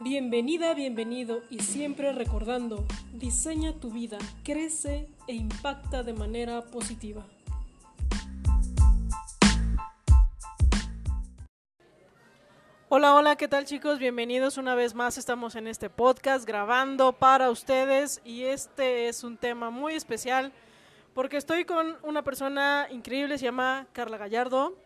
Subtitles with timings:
[0.00, 7.26] Bienvenida, bienvenido y siempre recordando, diseña tu vida, crece e impacta de manera positiva.
[12.88, 13.98] Hola, hola, ¿qué tal chicos?
[13.98, 15.18] Bienvenidos una vez más.
[15.18, 20.52] Estamos en este podcast grabando para ustedes y este es un tema muy especial
[21.12, 24.76] porque estoy con una persona increíble, se llama Carla Gallardo.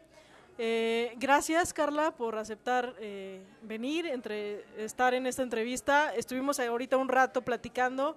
[0.59, 6.15] Eh, gracias Carla por aceptar eh, venir, entre, estar en esta entrevista.
[6.15, 8.17] Estuvimos ahorita un rato platicando,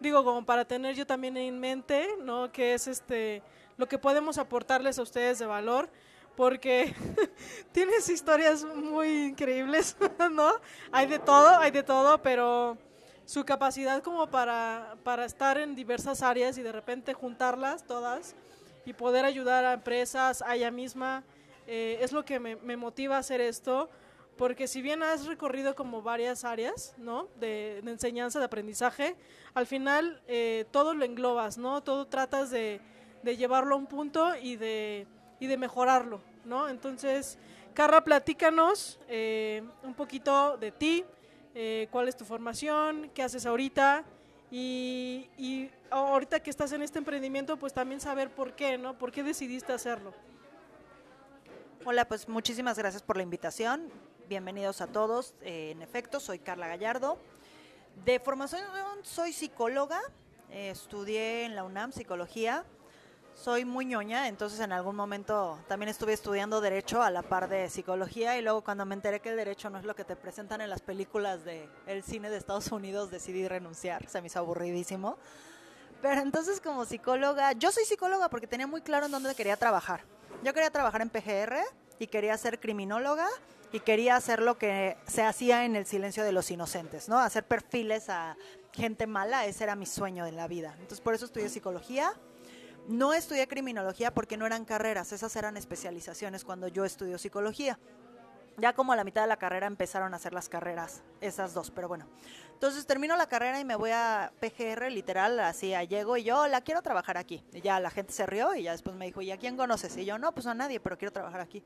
[0.00, 2.50] digo como para tener yo también en mente, ¿no?
[2.50, 3.42] Que es este
[3.76, 5.88] lo que podemos aportarles a ustedes de valor
[6.36, 6.94] porque
[7.72, 9.96] tienes historias muy increíbles,
[10.32, 10.52] ¿no?
[10.90, 12.76] Hay de todo, hay de todo, pero
[13.24, 18.34] su capacidad como para, para estar en diversas áreas y de repente juntarlas todas
[18.84, 21.22] y poder ayudar a empresas, a ella misma,
[21.70, 23.90] eh, es lo que me, motiva a hacer esto,
[24.38, 27.28] porque si bien has recorrido como varias áreas, ¿no?
[27.38, 29.16] De, enseñanza, de aprendizaje,
[29.52, 31.82] al final eh, todo lo englobas, ¿no?
[31.82, 32.80] Todo tratas de,
[33.22, 35.06] llevarlo a un punto y de
[35.40, 36.70] y de mejorarlo, ¿no?
[36.70, 37.38] Entonces,
[37.74, 41.04] Carla, platícanos eh, un poquito de ti,
[41.90, 44.04] cuál es tu formación, qué haces ahorita
[44.50, 48.96] y, y, ahorita que estás en este emprendimiento, pues también saber por qué, ¿no?
[48.96, 50.14] ¿Por qué decidiste hacerlo?
[51.90, 53.90] Hola, pues muchísimas gracias por la invitación.
[54.28, 55.32] Bienvenidos a todos.
[55.40, 57.16] Eh, en efecto, soy Carla Gallardo.
[58.04, 58.60] De formación
[59.04, 59.98] soy psicóloga.
[60.50, 62.66] estudié en la UNAM psicología
[63.34, 67.70] soy muy ñoña, entonces en algún momento también estuve estudiando derecho a la par de
[67.70, 70.60] psicología y luego cuando me enteré que el derecho no es lo que te presentan
[70.60, 75.16] en las películas de el cine de Estados Unidos decidí renunciar, se me hizo aburridísimo.
[76.02, 80.17] Pero entonces como psicóloga, yo soy psicóloga porque tenía muy claro en dónde quería trabajar.
[80.42, 81.56] Yo quería trabajar en PGR
[81.98, 83.26] y quería ser criminóloga
[83.72, 87.18] y quería hacer lo que se hacía en el silencio de los inocentes, ¿no?
[87.18, 88.36] Hacer perfiles a
[88.72, 90.72] gente mala, ese era mi sueño en la vida.
[90.74, 92.14] Entonces por eso estudié psicología
[92.88, 97.78] no estudié criminología porque no eran carreras, esas eran especializaciones cuando yo estudié psicología.
[98.56, 101.70] Ya como a la mitad de la carrera empezaron a hacer las carreras, esas dos,
[101.70, 102.06] pero bueno.
[102.58, 106.60] Entonces termino la carrera y me voy a PGR, literal, así llego y yo la
[106.60, 107.40] quiero trabajar aquí.
[107.52, 109.96] Y ya la gente se rió y ya después me dijo, ¿y a quién conoces?
[109.96, 111.62] Y yo, no, pues a nadie, pero quiero trabajar aquí.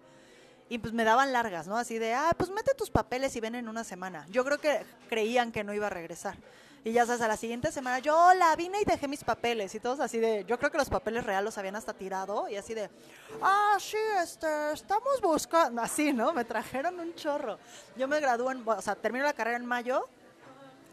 [0.69, 1.79] Y pues me daban largas, ¿no?
[1.79, 4.27] Así de, ah, pues mete tus papeles y ven en una semana.
[4.29, 6.37] Yo creo que creían que no iba a regresar.
[6.85, 9.81] Y ya sabes, a la siguiente semana, yo la vine y dejé mis papeles y
[9.81, 12.75] todos así de, yo creo que los papeles reales los habían hasta tirado y así
[12.75, 12.91] de,
[13.41, 16.35] ah, sí, este, estamos buscando, así, ¿no?
[16.35, 17.59] Me trajeron un chorro.
[17.97, 20.07] Yo me gradué, en, o sea, termino la carrera en mayo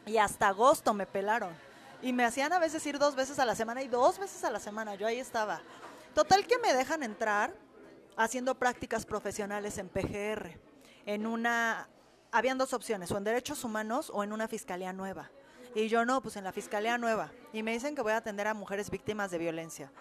[0.06, 1.54] y hasta agosto me pelaron.
[2.02, 4.52] Y me hacían a veces ir dos veces a la semana y dos veces a
[4.52, 5.62] la semana, yo ahí estaba.
[6.14, 7.54] Total que me dejan entrar
[8.16, 10.58] haciendo prácticas profesionales en PGR.
[11.06, 11.90] En una,
[12.32, 15.30] habían dos opciones, o en derechos humanos o en una fiscalía nueva.
[15.76, 17.32] Y yo no, pues en la Fiscalía Nueva.
[17.54, 19.92] Y me dicen que voy a atender a mujeres víctimas de violencia.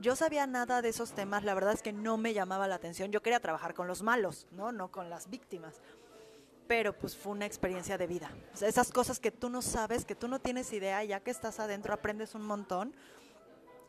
[0.00, 3.12] Yo sabía nada de esos temas, la verdad es que no me llamaba la atención.
[3.12, 4.72] Yo quería trabajar con los malos, ¿no?
[4.72, 5.80] No con las víctimas.
[6.72, 8.30] Pero pues fue una experiencia de vida.
[8.54, 11.30] O sea, esas cosas que tú no sabes, que tú no tienes idea, ya que
[11.30, 12.94] estás adentro aprendes un montón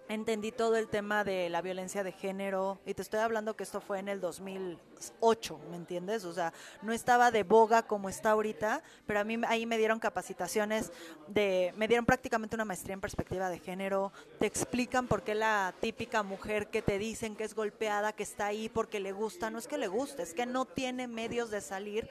[0.10, 3.80] entendí todo el tema de la violencia de género y te estoy hablando que esto
[3.80, 6.26] fue en el 2008, ¿me entiendes?
[6.26, 10.00] O sea, no estaba de boga como está ahorita, pero a mí ahí me dieron
[10.00, 10.92] capacitaciones
[11.28, 15.74] de, me dieron prácticamente una maestría en perspectiva de género, te explican por qué la
[15.80, 19.58] típica mujer que te dicen que es golpeada, que está ahí porque le gusta, no
[19.58, 22.10] es que le guste, es que no tiene medios de salir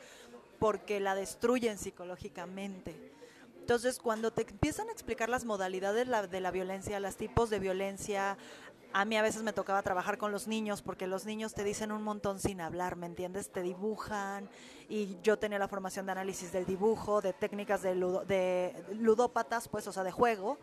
[0.62, 2.94] porque la destruyen psicológicamente.
[3.58, 8.38] Entonces, cuando te empiezan a explicar las modalidades de la violencia, los tipos de violencia,
[8.92, 11.90] a mí a veces me tocaba trabajar con los niños porque los niños te dicen
[11.90, 13.50] un montón sin hablar, ¿me entiendes?
[13.50, 14.48] Te dibujan
[14.88, 17.96] y yo tenía la formación de análisis del dibujo, de técnicas de,
[18.28, 20.58] de ludópatas, pues, o sea, de juego.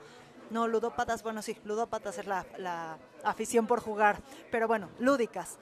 [0.49, 5.57] No, ludópatas, bueno, sí, ludópatas es la, la afición por jugar, pero bueno, lúdicas.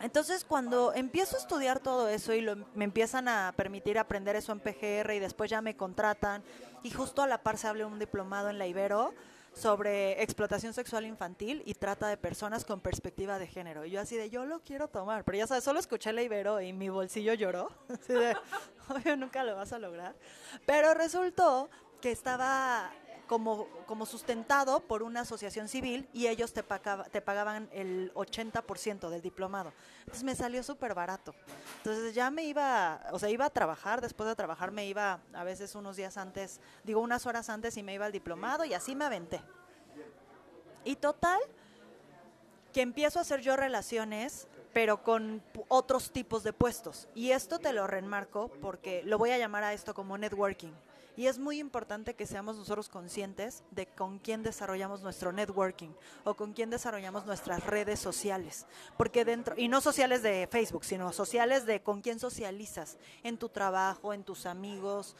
[0.00, 4.60] Entonces, cuando empiezo a estudiar todo eso y me empiezan a permitir aprender eso en
[4.60, 6.42] PGR y después ya me contratan,
[6.82, 9.12] y justo a la par se abre un diplomado en la Ibero
[9.52, 13.84] sobre explotación sexual infantil y trata de personas con perspectiva de género.
[13.84, 16.60] Y yo así de, yo lo quiero tomar, pero ya sabes, solo escuché la Ibero
[16.60, 17.70] y mi bolsillo lloró.
[17.88, 18.36] Así de,
[18.88, 20.14] obvio, nunca lo vas a lograr.
[20.66, 21.68] Pero resultó
[22.00, 22.90] que estaba
[23.30, 26.64] como, como sustentado por una asociación civil y ellos te,
[27.12, 29.72] te pagaban el 80% del diplomado.
[30.00, 31.32] Entonces me salió súper barato.
[31.76, 35.44] Entonces ya me iba, o sea, iba a trabajar, después de trabajar me iba a
[35.44, 38.96] veces unos días antes, digo unas horas antes y me iba al diplomado y así
[38.96, 39.40] me aventé.
[40.84, 41.38] Y total,
[42.72, 47.08] que empiezo a hacer yo relaciones pero con otros tipos de puestos.
[47.14, 50.72] Y esto te lo remarco porque lo voy a llamar a esto como networking.
[51.20, 55.90] Y es muy importante que seamos nosotros conscientes de con quién desarrollamos nuestro networking
[56.24, 58.66] o con quién desarrollamos nuestras redes sociales.
[58.96, 63.50] Porque dentro, y no sociales de Facebook, sino sociales de con quién socializas en tu
[63.50, 65.14] trabajo, en tus amigos.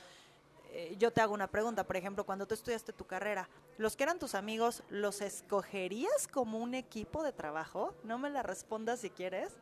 [0.70, 4.04] Eh, yo te hago una pregunta, por ejemplo, cuando tú estudiaste tu carrera, ¿los que
[4.04, 7.92] eran tus amigos los escogerías como un equipo de trabajo?
[8.04, 9.52] No me la respondas si quieres.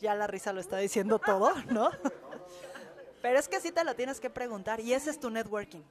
[0.00, 1.90] Ya la risa lo está diciendo todo, ¿no?
[3.26, 5.82] Pero es que sí te lo tienes que preguntar y ese es tu networking.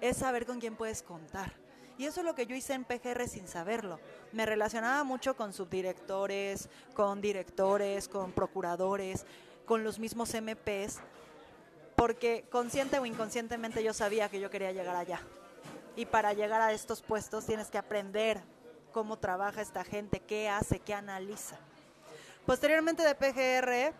[0.00, 1.52] Es saber con quién puedes contar.
[1.98, 4.00] Y eso es lo que yo hice en PGR sin saberlo.
[4.32, 9.26] Me relacionaba mucho con subdirectores, con directores, con procuradores,
[9.66, 11.00] con los mismos MPs,
[11.94, 15.20] porque consciente o inconscientemente yo sabía que yo quería llegar allá.
[15.94, 18.40] Y para llegar a estos puestos tienes que aprender
[18.92, 21.58] cómo trabaja esta gente, qué hace, qué analiza.
[22.46, 23.94] Posteriormente de PGR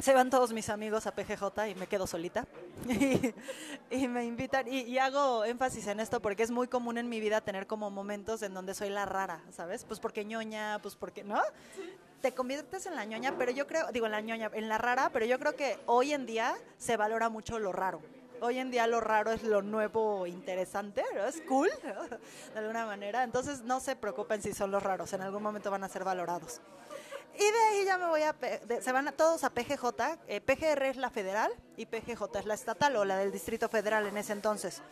[0.00, 2.46] se van todos mis amigos a PGJ y me quedo solita.
[3.90, 7.40] y, me invitan, y, hago énfasis en esto porque es muy común en mi vida
[7.40, 9.84] tener como momentos en donde soy la rara, ¿sabes?
[9.84, 11.40] Pues porque ñoña, pues porque, ¿no?
[12.22, 15.10] Te conviertes en la ñoña, pero yo creo, digo en la ñoña, en la rara,
[15.12, 18.00] pero yo creo que hoy en día se valora mucho lo raro.
[18.42, 21.26] Hoy en día lo raro es lo nuevo interesante, ¿no?
[21.26, 21.68] Es cool,
[22.54, 23.22] de alguna manera.
[23.22, 26.60] Entonces no se preocupen si son los raros, en algún momento van a ser valorados.
[27.34, 28.34] Y de ahí ya me voy a...
[28.80, 29.84] se van todos a PGJ.
[30.26, 34.06] Eh, PGR es la federal y PGJ es la estatal o la del Distrito Federal
[34.06, 34.82] en ese entonces.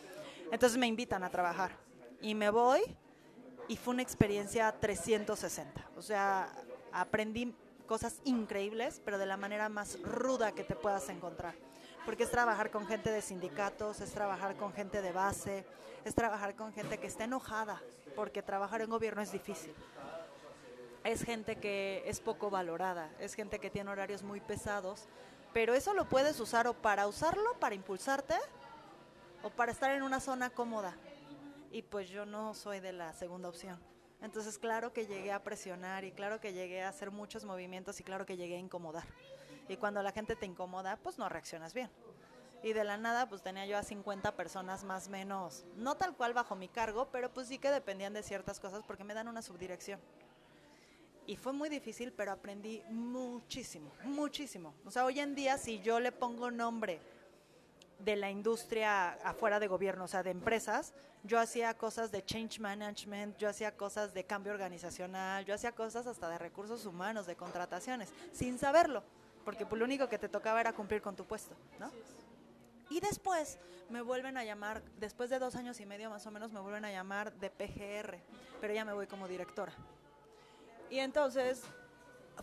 [0.51, 1.71] Entonces me invitan a trabajar.
[2.21, 2.81] Y me voy
[3.67, 5.89] y fue una experiencia 360.
[5.95, 6.51] O sea,
[6.91, 7.53] aprendí
[7.87, 11.53] cosas increíbles, pero de la manera más ruda que te puedas encontrar.
[12.05, 15.65] Porque es trabajar con gente de sindicatos, es trabajar con gente de base,
[16.05, 17.81] es trabajar con gente que está enojada,
[18.15, 19.75] porque trabajar en gobierno es difícil
[21.03, 25.07] es gente que es poco valorada, es gente que tiene horarios muy pesados,
[25.53, 28.35] pero eso lo puedes usar o para usarlo, para impulsarte,
[29.43, 30.95] o para estar en una zona cómoda.
[31.71, 33.79] Y pues yo no soy de la segunda opción.
[34.21, 38.03] Entonces claro que llegué a presionar y claro que llegué a hacer muchos movimientos y
[38.03, 39.05] claro que llegué a incomodar.
[39.69, 41.89] Y cuando la gente te incomoda, pues no reaccionas bien.
[42.61, 46.33] Y de la nada, pues tenía yo a 50 personas más menos, no tal cual
[46.33, 49.41] bajo mi cargo, pero pues sí que dependían de ciertas cosas porque me dan una
[49.41, 50.01] subdirección.
[51.29, 54.73] Y fue muy difícil, pero aprendí muchísimo, muchísimo.
[54.83, 56.99] O sea, hoy en día si yo le pongo nombre
[57.99, 60.91] de la industria afuera de gobierno, o sea, de empresas,
[61.23, 66.07] yo hacía cosas de change management, yo hacía cosas de cambio organizacional, yo hacía cosas
[66.07, 69.03] hasta de recursos humanos, de contrataciones, sin saberlo,
[69.45, 71.91] porque pues, lo único que te tocaba era cumplir con tu puesto, ¿no?
[72.89, 73.59] Y después
[73.91, 76.85] me vuelven a llamar, después de dos años y medio más o menos, me vuelven
[76.85, 78.17] a llamar de PGR,
[78.59, 79.75] pero ya me voy como directora.
[80.89, 81.63] Y entonces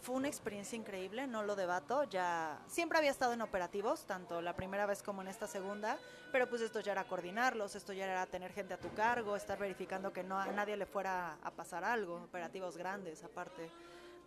[0.01, 4.55] fue una experiencia increíble, no lo debato, ya siempre había estado en operativos, tanto la
[4.55, 5.99] primera vez como en esta segunda,
[6.33, 9.59] pero pues esto ya era coordinarlos, esto ya era tener gente a tu cargo, estar
[9.59, 13.71] verificando que no a nadie le fuera a pasar algo, operativos grandes, aparte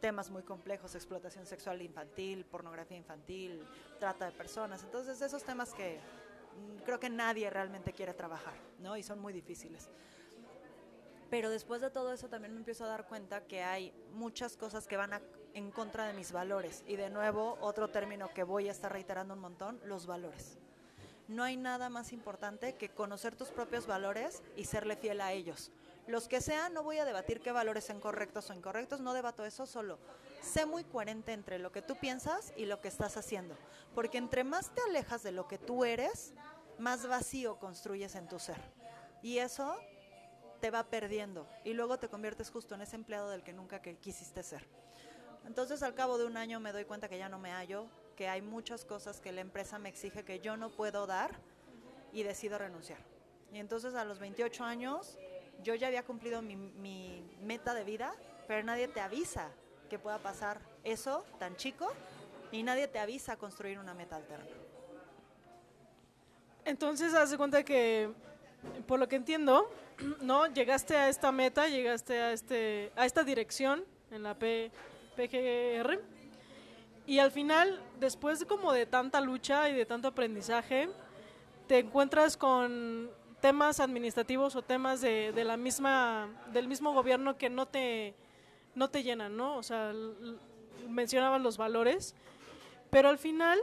[0.02, 3.66] temas muy complejos, explotación sexual infantil, pornografía infantil,
[4.00, 6.00] trata de personas, entonces esos temas que
[6.58, 8.98] mm, creo que nadie realmente quiere trabajar, ¿no?
[8.98, 9.90] Y son muy difíciles.
[11.30, 14.88] Pero después de todo eso también me empiezo a dar cuenta que hay muchas cosas
[14.88, 15.22] que van
[15.54, 16.84] en contra de mis valores.
[16.88, 20.58] Y de nuevo, otro término que voy a estar reiterando un montón, los valores.
[21.28, 25.72] No hay nada más importante que conocer tus propios valores y serle fiel a ellos.
[26.08, 29.46] Los que sean, no voy a debatir qué valores son correctos o incorrectos, no debato
[29.46, 30.00] eso solo.
[30.42, 33.56] Sé muy coherente entre lo que tú piensas y lo que estás haciendo.
[33.94, 36.34] Porque entre más te alejas de lo que tú eres,
[36.80, 38.60] más vacío construyes en tu ser.
[39.22, 39.76] Y eso
[40.60, 43.98] te va perdiendo y luego te conviertes justo en ese empleado del que nunca que
[43.98, 44.66] quisiste ser.
[45.46, 48.28] Entonces al cabo de un año me doy cuenta que ya no me hallo, que
[48.28, 51.32] hay muchas cosas que la empresa me exige que yo no puedo dar
[52.12, 53.00] y decido renunciar.
[53.52, 55.18] Y entonces a los 28 años
[55.64, 58.14] yo ya había cumplido mi, mi meta de vida,
[58.48, 59.50] pero nadie te avisa
[59.90, 61.92] que pueda pasar eso tan chico
[62.52, 64.46] y nadie te avisa a construir una meta alterna.
[66.66, 68.12] Entonces, haz de cuenta que,
[68.88, 69.70] por lo que entiendo,
[70.22, 74.72] no, llegaste a esta meta, llegaste a este, a esta dirección en la P,
[75.16, 76.00] PGR
[77.06, 80.90] y al final, después de como de tanta lucha y de tanto aprendizaje,
[81.68, 83.10] te encuentras con
[83.42, 88.14] temas administrativos o temas de, de la misma, del mismo gobierno que no te,
[88.76, 89.58] no te llenan, ¿no?
[89.58, 89.94] O sea,
[90.88, 92.16] mencionaban los valores,
[92.90, 93.60] pero al final,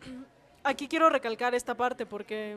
[0.64, 2.56] aquí quiero recalcar esta parte porque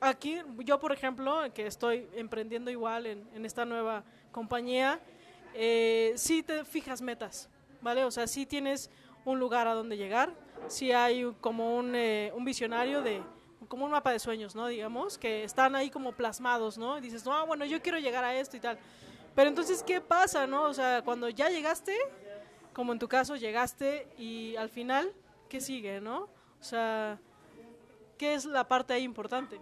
[0.00, 5.00] aquí yo, por ejemplo, que estoy emprendiendo igual en, esta nueva compañía,
[5.54, 7.48] eh, sí te fijas metas.
[7.80, 8.04] ¿vale?
[8.04, 8.90] O sea, sí tienes
[9.24, 10.32] un lugar a donde llegar,
[10.68, 13.22] sí hay como un, eh, un visionario de,
[13.68, 14.66] como un mapa de sueños, ¿no?
[14.66, 16.98] Digamos, que están ahí como plasmados, ¿no?
[16.98, 18.78] Y dices, no, bueno, yo quiero llegar a esto y tal.
[19.34, 20.64] Pero entonces, ¿qué pasa, no?
[20.64, 21.96] O sea, cuando ya llegaste,
[22.72, 25.12] como en tu caso, llegaste y al final,
[25.48, 26.28] ¿qué sigue, no?
[26.60, 27.20] O sea,
[28.16, 29.60] ¿qué es la parte ahí importante?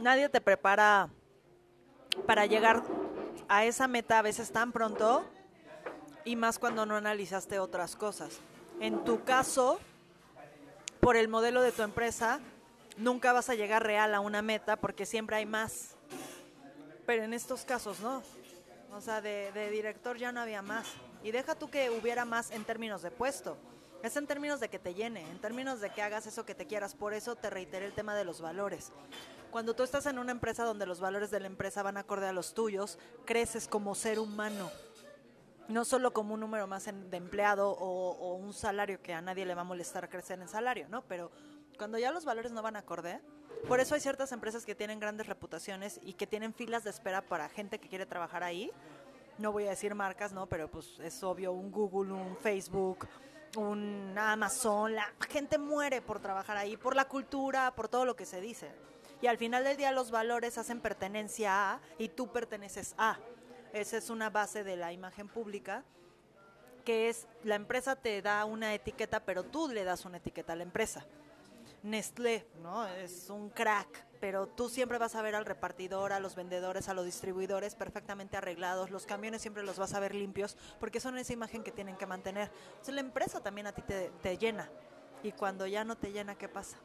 [0.00, 1.08] Nadie te prepara
[2.26, 2.82] para llegar
[3.48, 5.24] a esa meta a veces tan pronto
[6.24, 8.38] y más cuando no analizaste otras cosas.
[8.80, 9.80] En tu caso,
[11.00, 12.38] por el modelo de tu empresa,
[12.96, 15.96] nunca vas a llegar real a una meta porque siempre hay más.
[17.04, 18.22] Pero en estos casos no.
[18.92, 20.86] O sea, de, de director ya no había más.
[21.24, 23.56] Y deja tú que hubiera más en términos de puesto.
[24.02, 26.66] Es en términos de que te llene, en términos de que hagas eso que te
[26.66, 26.94] quieras.
[26.94, 28.92] Por eso te reiteré el tema de los valores.
[29.50, 32.32] Cuando tú estás en una empresa donde los valores de la empresa van acorde a
[32.32, 34.70] los tuyos, creces como ser humano.
[35.68, 39.54] No solo como un número más de empleado o un salario que a nadie le
[39.54, 41.02] va a molestar crecer en salario, ¿no?
[41.02, 41.30] Pero
[41.76, 43.20] cuando ya los valores no van acorde,
[43.66, 47.22] por eso hay ciertas empresas que tienen grandes reputaciones y que tienen filas de espera
[47.22, 48.70] para gente que quiere trabajar ahí.
[49.38, 50.46] No voy a decir marcas, ¿no?
[50.46, 53.06] Pero pues es obvio, un Google, un Facebook,
[53.56, 58.26] un Amazon, la gente muere por trabajar ahí, por la cultura, por todo lo que
[58.26, 58.70] se dice.
[59.20, 63.18] Y al final del día los valores hacen pertenencia a y tú perteneces a.
[63.72, 65.84] Esa es una base de la imagen pública,
[66.84, 70.56] que es la empresa te da una etiqueta, pero tú le das una etiqueta a
[70.56, 71.04] la empresa.
[71.82, 72.86] Nestlé, ¿no?
[72.86, 76.94] Es un crack, pero tú siempre vas a ver al repartidor, a los vendedores, a
[76.94, 81.32] los distribuidores perfectamente arreglados, los camiones siempre los vas a ver limpios, porque son esa
[81.32, 82.50] imagen que tienen que mantener.
[82.88, 84.68] La empresa también a ti te llena,
[85.22, 86.78] y cuando ya no te llena, ¿qué pasa?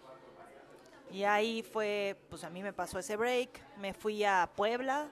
[1.13, 5.11] Y ahí fue, pues a mí me pasó ese break, me fui a Puebla,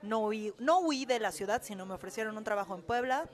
[0.00, 3.28] no huí, no huí de la ciudad, sino me ofrecieron un trabajo en Puebla.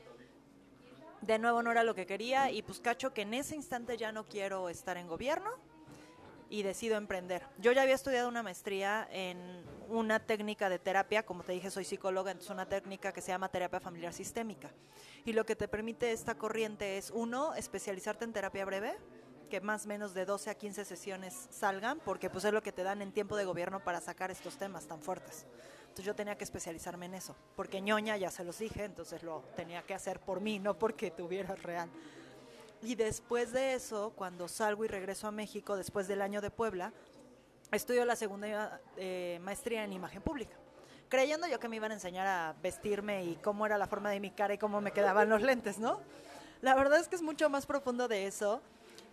[1.20, 4.10] De nuevo no era lo que quería y pues cacho que en ese instante ya
[4.10, 5.52] no quiero estar en gobierno
[6.50, 7.46] y decido emprender.
[7.58, 11.84] Yo ya había estudiado una maestría en una técnica de terapia, como te dije, soy
[11.84, 14.72] psicóloga, entonces una técnica que se llama terapia familiar sistémica.
[15.24, 18.96] Y lo que te permite esta corriente es, uno, especializarte en terapia breve,
[19.44, 22.72] que más o menos de 12 a 15 sesiones salgan, porque pues es lo que
[22.72, 25.46] te dan en tiempo de gobierno para sacar estos temas tan fuertes.
[25.82, 29.42] Entonces yo tenía que especializarme en eso, porque ñoña, ya se los dije, entonces lo
[29.56, 31.88] tenía que hacer por mí, no porque tuviera real.
[32.82, 36.92] Y después de eso, cuando salgo y regreso a México, después del año de Puebla,
[37.72, 40.56] estudio la segunda eh, maestría en imagen pública.
[41.08, 44.20] Creyendo yo que me iban a enseñar a vestirme y cómo era la forma de
[44.20, 46.00] mi cara y cómo me quedaban los lentes, ¿no?
[46.60, 48.60] La verdad es que es mucho más profundo de eso.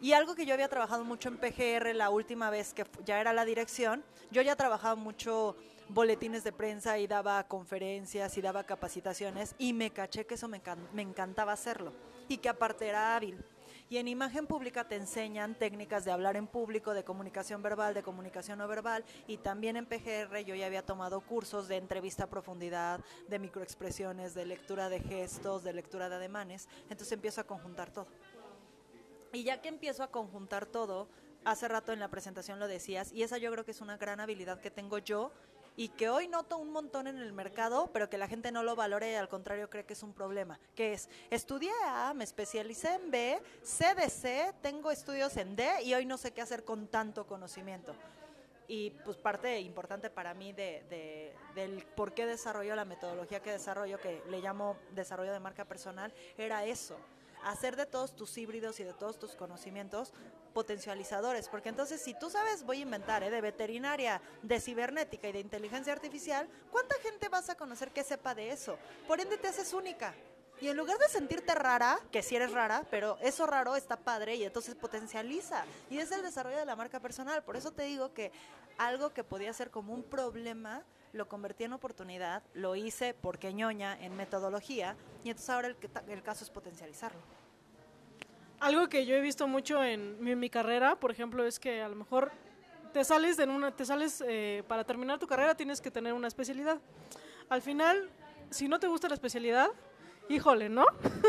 [0.01, 3.33] Y algo que yo había trabajado mucho en PGR la última vez que ya era
[3.33, 5.55] la dirección, yo ya trabajaba mucho
[5.89, 10.59] boletines de prensa y daba conferencias y daba capacitaciones y me caché que eso me,
[10.93, 11.93] me encantaba hacerlo
[12.27, 13.45] y que aparte era hábil.
[13.91, 18.03] Y en imagen pública te enseñan técnicas de hablar en público, de comunicación verbal, de
[18.03, 22.29] comunicación no verbal y también en PGR yo ya había tomado cursos de entrevista a
[22.29, 27.91] profundidad, de microexpresiones, de lectura de gestos, de lectura de ademanes, entonces empiezo a conjuntar
[27.91, 28.07] todo.
[29.33, 31.07] Y ya que empiezo a conjuntar todo,
[31.45, 34.19] hace rato en la presentación lo decías, y esa yo creo que es una gran
[34.19, 35.31] habilidad que tengo yo
[35.77, 38.75] y que hoy noto un montón en el mercado, pero que la gente no lo
[38.75, 42.93] valore y al contrario cree que es un problema, que es, estudié A, me especialicé
[42.95, 46.65] en B, sé de C, tengo estudios en D y hoy no sé qué hacer
[46.65, 47.95] con tanto conocimiento.
[48.67, 53.51] Y pues parte importante para mí de, de- del por qué desarrollo la metodología que
[53.51, 56.97] desarrollo, que le llamo desarrollo de marca personal, era eso,
[57.43, 60.13] hacer de todos tus híbridos y de todos tus conocimientos
[60.53, 63.29] potencializadores, porque entonces si tú sabes, voy a inventar, ¿eh?
[63.29, 68.35] de veterinaria, de cibernética y de inteligencia artificial, ¿cuánta gente vas a conocer que sepa
[68.35, 68.77] de eso?
[69.07, 70.13] Por ende te haces única.
[70.59, 74.35] Y en lugar de sentirte rara, que sí eres rara, pero eso raro está padre
[74.35, 75.65] y entonces potencializa.
[75.89, 77.43] Y es el desarrollo de la marca personal.
[77.43, 78.31] Por eso te digo que
[78.77, 80.83] algo que podía ser como un problema,
[81.13, 85.77] lo convertí en oportunidad, lo hice porque ñoña en metodología, y entonces ahora el,
[86.07, 87.19] el caso es potencializarlo.
[88.59, 91.89] Algo que yo he visto mucho en mi, mi carrera, por ejemplo, es que a
[91.89, 92.31] lo mejor
[92.93, 96.27] te sales de una, te sales eh, para terminar tu carrera tienes que tener una
[96.27, 96.79] especialidad.
[97.49, 98.09] Al final,
[98.49, 99.69] si no te gusta la especialidad,
[100.29, 100.85] híjole, ¿no?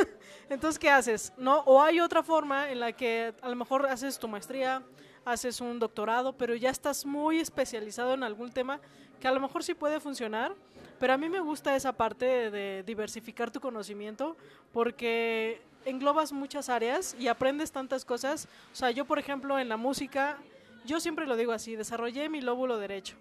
[0.51, 1.33] Entonces, ¿qué haces?
[1.37, 1.61] ¿No?
[1.61, 4.83] O hay otra forma en la que a lo mejor haces tu maestría,
[5.25, 8.81] haces un doctorado, pero ya estás muy especializado en algún tema
[9.23, 10.53] que a lo mejor sí puede funcionar,
[10.99, 14.37] pero a mí me gusta esa parte de, diversificar tu conocimiento
[14.73, 18.49] porque englobas muchas áreas y aprendes tantas cosas.
[18.73, 20.39] O sea, yo, por ejemplo, en la música,
[20.85, 23.15] yo siempre lo digo así, desarrollé mi lóbulo derecho.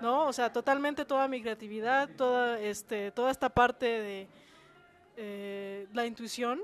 [0.00, 0.26] ¿no?
[0.26, 4.28] O sea, totalmente toda mi creatividad, toda, este, toda esta parte de,
[5.16, 6.60] eh, la intuición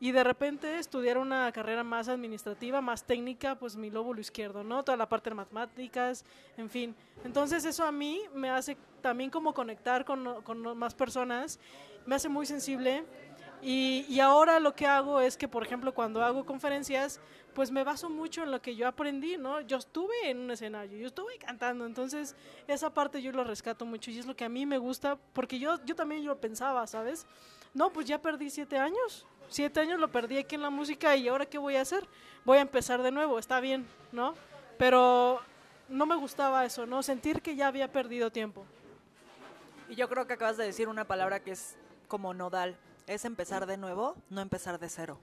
[0.00, 4.82] y de repente estudiar una carrera más administrativa, más técnica, pues mi lóbulo izquierdo, ¿no?
[4.82, 6.24] Toda la parte de matemáticas,
[6.56, 6.96] en fin.
[7.22, 11.60] Entonces eso a mí me hace también como conectar con, con más personas,
[12.06, 13.04] me hace muy sensible
[13.62, 17.20] y, y, ahora lo que hago es que, por ejemplo, cuando hago conferencias,
[17.52, 19.60] pues me baso mucho en lo que yo aprendí, ¿no?
[19.60, 22.34] Yo estuve en un escenario, yo estuve cantando, entonces
[22.66, 25.58] esa parte yo lo rescato mucho y es lo que a mí me gusta, porque
[25.58, 27.26] yo, yo también yo pensaba, ¿sabes?
[27.74, 31.28] No, pues ya perdí siete años, siete años lo perdí aquí en la música y
[31.28, 32.08] ahora qué voy a hacer?
[32.44, 34.34] Voy a empezar de nuevo, está bien, ¿no?
[34.78, 35.40] Pero
[35.88, 37.02] no me gustaba eso, ¿no?
[37.02, 38.64] Sentir que ya había perdido tiempo.
[39.88, 41.76] Y yo creo que acabas de decir una palabra que es
[42.08, 42.76] como nodal,
[43.06, 45.18] es empezar de nuevo, no empezar de cero.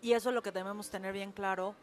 [0.00, 1.74] Y eso es lo que debemos tener bien claro.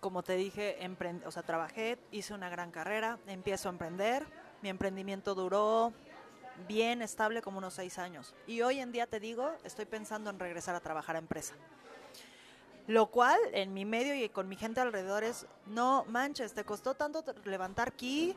[0.00, 0.78] Como te dije,
[1.24, 4.26] o sea, trabajé, hice una gran carrera, empiezo a emprender.
[4.62, 5.92] Mi emprendimiento duró
[6.66, 8.34] bien estable como unos seis años.
[8.46, 11.54] Y hoy en día te digo, estoy pensando en regresar a trabajar a empresa.
[12.86, 16.94] Lo cual en mi medio y con mi gente alrededor es, no manches, te costó
[16.94, 18.36] tanto levantar aquí,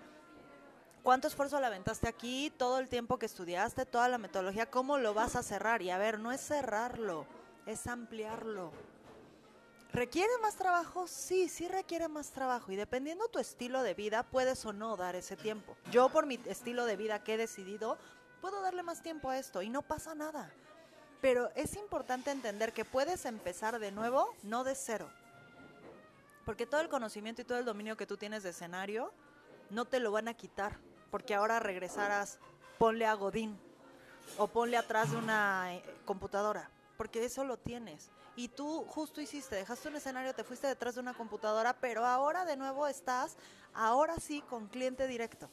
[1.04, 5.14] cuánto esfuerzo le aventaste aquí, todo el tiempo que estudiaste, toda la metodología, cómo lo
[5.14, 5.82] vas a cerrar.
[5.82, 7.26] Y a ver, no es cerrarlo,
[7.66, 8.72] es ampliarlo.
[9.94, 11.08] ¿Requiere más trabajo?
[11.08, 12.72] Sí, sí requiere más trabajo.
[12.72, 15.76] Y dependiendo tu estilo de vida, puedes o no dar ese tiempo.
[15.92, 17.98] Yo por mi estilo de vida que he decidido,
[18.42, 20.52] puedo darle más tiempo a esto y no pasa nada.
[21.22, 25.10] Pero es importante entender que puedes empezar de nuevo, no de cero.
[26.46, 29.12] Porque todo el conocimiento y todo el dominio que tú tienes de escenario,
[29.70, 30.78] no te lo van a quitar.
[31.10, 32.40] Porque ahora regresarás,
[32.78, 33.58] ponle a Godín
[34.38, 36.70] o ponle atrás de una eh, computadora.
[36.98, 41.02] Porque eso lo tienes y tú justo hiciste, dejaste un escenario, te fuiste detrás de
[41.02, 43.36] una computadora, pero ahora de nuevo estás,
[43.74, 45.50] ahora sí, con cliente directo.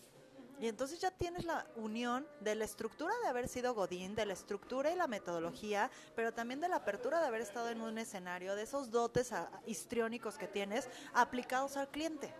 [0.60, 4.34] Y entonces ya tienes la unión de la estructura de haber sido Godín, de la
[4.34, 8.54] estructura y la metodología, pero también de la apertura de haber estado en un escenario,
[8.54, 9.32] de esos dotes
[9.66, 12.34] histriónicos que tienes aplicados al cliente.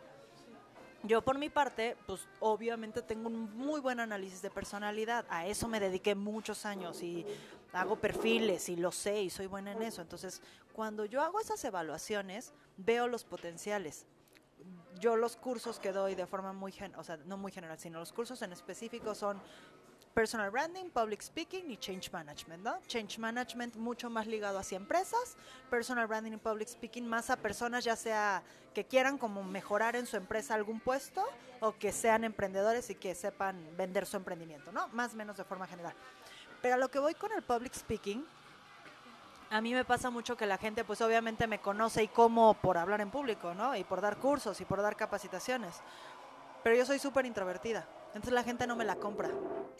[1.07, 5.69] Yo por mi parte, pues obviamente tengo un muy buen análisis de personalidad, a eso
[5.69, 7.27] me dediqué muchos años y
[7.75, 10.01] hago perfiles y lo sé y soy buena en eso.
[10.01, 10.41] Entonces,
[10.73, 14.07] cuando yo hago esas evaluaciones, veo los potenciales.
[14.99, 18.13] Yo los cursos que doy de forma muy, o sea, no muy general, sino los
[18.13, 19.39] cursos en específico son
[20.15, 22.81] personal branding, public speaking y change management, ¿no?
[22.87, 25.37] Change management mucho más ligado hacia empresas,
[25.69, 30.07] personal branding y public speaking más a personas ya sea que quieran como mejorar en
[30.07, 31.25] su empresa algún puesto
[31.61, 34.89] o que sean emprendedores y que sepan vender su emprendimiento, ¿no?
[34.89, 35.95] Más o menos de forma general.
[36.63, 38.25] Pero a lo que voy con el public speaking,
[39.51, 42.79] a mí me pasa mucho que la gente pues obviamente me conoce y como por
[42.79, 43.77] hablar en público, ¿no?
[43.77, 45.81] Y por dar cursos y por dar capacitaciones.
[46.63, 47.87] Pero yo soy súper introvertida.
[48.09, 49.29] Entonces la gente no me la compra.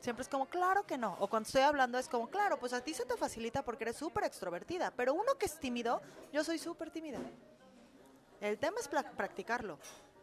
[0.05, 1.17] Siempre es como, claro que no.
[1.19, 3.97] O cuando estoy hablando es como, claro, pues a ti se te facilita porque eres
[3.97, 4.91] súper extrovertida.
[4.91, 7.19] Pero uno que es tímido, yo soy súper tímida.
[8.39, 9.79] El tema es practicarlo.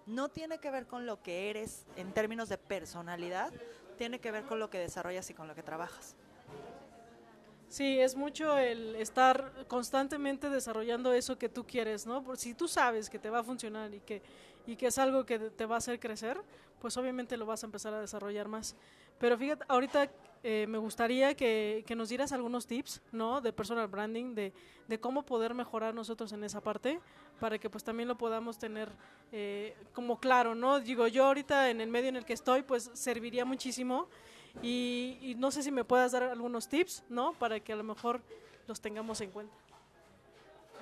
[0.06, 3.52] No tiene que ver con lo que eres en términos de personalidad,
[3.98, 6.16] tiene que ver con lo que desarrollas y con lo que trabajas.
[7.68, 12.24] Sí, es mucho el estar constantemente desarrollando eso que tú quieres, ¿no?
[12.24, 14.22] Por si tú sabes que te va a funcionar y que,
[14.68, 16.40] y que es algo que te va a hacer crecer,
[16.80, 18.76] pues obviamente lo vas a empezar a desarrollar más.
[19.22, 20.10] Pero fíjate, ahorita
[20.44, 23.40] eh, me gustaría que, que, nos dieras algunos tips, ¿no?
[23.40, 24.52] De personal branding, de,
[24.88, 27.00] de, cómo poder mejorar nosotros en esa parte,
[27.40, 28.90] para que pues también lo podamos tener
[29.32, 30.80] eh, como claro, ¿no?
[30.80, 34.08] Digo, yo ahorita en el medio en el que estoy, pues serviría muchísimo
[34.64, 37.34] y, y no sé si me puedas dar algunos tips, ¿no?
[37.34, 38.22] Para que a lo mejor
[38.66, 39.54] los tengamos en cuenta.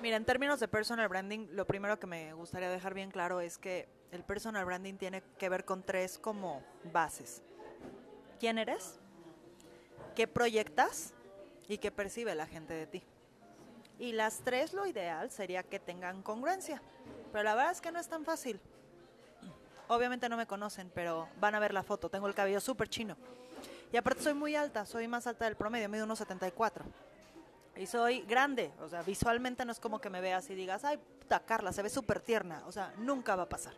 [0.00, 3.58] Mira, en términos de personal branding, lo primero que me gustaría dejar bien claro es
[3.58, 7.42] que el personal branding tiene que ver con tres como bases.
[8.40, 8.98] ¿Quién eres?
[10.16, 11.12] ¿Qué proyectas?
[11.68, 13.02] ¿Y qué percibe la gente de ti?
[13.98, 16.80] Y las tres lo ideal sería que tengan congruencia.
[17.32, 18.58] Pero la verdad es que no es tan fácil.
[19.88, 22.08] Obviamente no me conocen, pero van a ver la foto.
[22.08, 23.14] Tengo el cabello súper chino.
[23.92, 26.86] Y aparte soy muy alta, soy más alta del promedio, mido unos 74.
[27.76, 30.96] Y soy grande, o sea, visualmente no es como que me veas y digas, ay,
[30.96, 32.62] puta Carla, se ve súper tierna.
[32.66, 33.74] O sea, nunca va a pasar.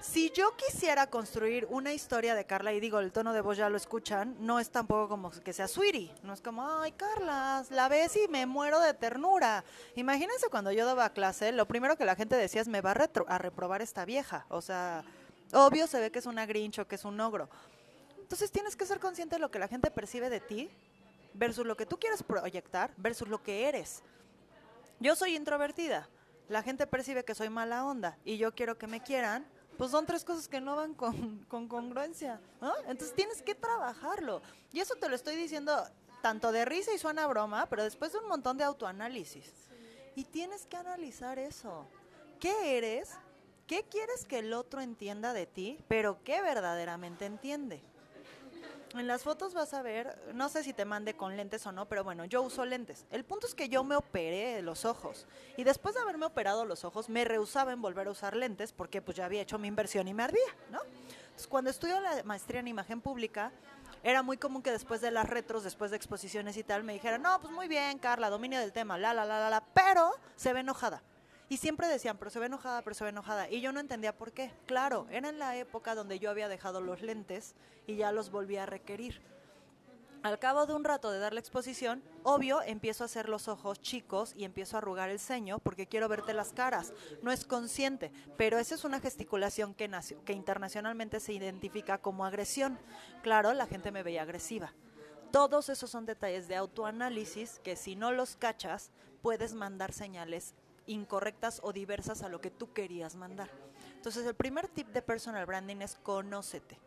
[0.00, 3.68] Si yo quisiera construir una historia de Carla, y digo, el tono de voz ya
[3.68, 6.10] lo escuchan, no es tampoco como que sea sweetie.
[6.22, 9.62] No es como, ay, Carla, la ves y me muero de ternura.
[9.96, 13.10] Imagínense cuando yo daba clase, lo primero que la gente decía es, me va a,
[13.26, 14.46] a reprobar esta vieja.
[14.48, 15.04] O sea,
[15.52, 17.50] obvio se ve que es una grinch o que es un ogro.
[18.18, 20.70] Entonces tienes que ser consciente de lo que la gente percibe de ti
[21.34, 24.02] versus lo que tú quieres proyectar versus lo que eres.
[24.98, 26.08] Yo soy introvertida.
[26.48, 30.06] La gente percibe que soy mala onda y yo quiero que me quieran pues son
[30.06, 32.72] tres cosas que no van con, congruencia, ¿no?
[32.86, 34.42] Entonces tienes que trabajarlo.
[34.72, 35.72] Y eso te lo estoy diciendo
[36.22, 39.52] tanto de risa y suena broma, pero después de un montón de autoanálisis.
[40.14, 41.86] Y tienes que analizar eso.
[42.38, 43.10] ¿Qué eres?
[43.66, 45.78] ¿Qué quieres que el otro entienda de ti?
[45.88, 47.82] Pero ¿qué verdaderamente entiende?
[48.94, 51.86] En las fotos vas a ver, no sé si te mande con lentes o no,
[51.86, 53.06] pero bueno, yo uso lentes.
[53.10, 56.84] El punto es que yo me operé los ojos y después de haberme operado los
[56.84, 60.08] ojos me rehusaba en volver a usar lentes porque pues ya había hecho mi inversión
[60.08, 60.80] y me ardía, ¿no?
[60.82, 63.52] Entonces, cuando estudio la maestría en imagen pública,
[64.02, 67.22] era muy común que después de las retros, después de exposiciones y tal, me dijeran,
[67.22, 70.52] no, pues muy bien, Carla, dominio del tema, la, la, la, la, la, pero se
[70.52, 71.02] ve enojada.
[71.50, 73.50] Y siempre decían, pero se ve enojada, pero se ve enojada.
[73.50, 74.52] Y yo no entendía por qué.
[74.66, 77.56] Claro, era en la época donde yo había dejado los lentes
[77.88, 79.20] y ya los volví a requerir.
[80.22, 83.80] Al cabo de un rato de dar la exposición, obvio, empiezo a hacer los ojos
[83.80, 86.92] chicos y empiezo a arrugar el ceño porque quiero verte las caras.
[87.20, 92.24] No es consciente, pero esa es una gesticulación que, nació, que internacionalmente se identifica como
[92.24, 92.78] agresión.
[93.24, 94.72] Claro, la gente me veía agresiva.
[95.32, 100.54] Todos esos son detalles de autoanálisis que si no los cachas, puedes mandar señales
[100.86, 103.50] incorrectas o diversas a lo que tú querías mandar.
[103.94, 106.78] Entonces, el primer tip de personal branding es conócete.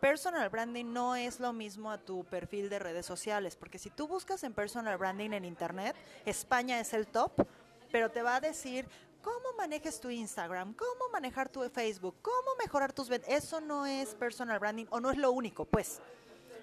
[0.00, 4.08] Personal branding no es lo mismo a tu perfil de redes sociales, porque si tú
[4.08, 7.46] buscas en personal branding en internet, España es el top,
[7.92, 8.88] pero te va a decir
[9.22, 13.30] cómo manejes tu Instagram, cómo manejar tu Facebook, cómo mejorar tus ventas.
[13.30, 16.00] Eso no es personal branding o no es lo único, pues.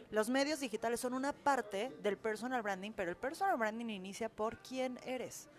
[0.10, 4.58] Los medios digitales son una parte del personal branding, pero el personal branding inicia por
[4.60, 5.50] quién eres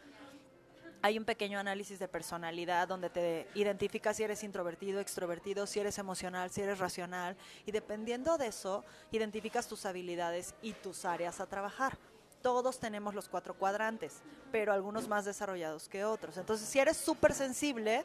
[1.02, 5.98] hay un pequeño análisis de personalidad donde te identificas si eres introvertido, extrovertido, si eres
[5.98, 11.46] emocional, si eres racional y dependiendo de eso identificas tus habilidades y tus áreas a
[11.46, 11.98] trabajar.
[12.42, 16.36] Todos tenemos los cuatro cuadrantes, pero algunos más desarrollados que otros.
[16.36, 18.04] Entonces, si eres súper sensible,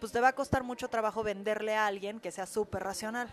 [0.00, 3.32] pues te va a costar mucho trabajo venderle a alguien que sea súper racional.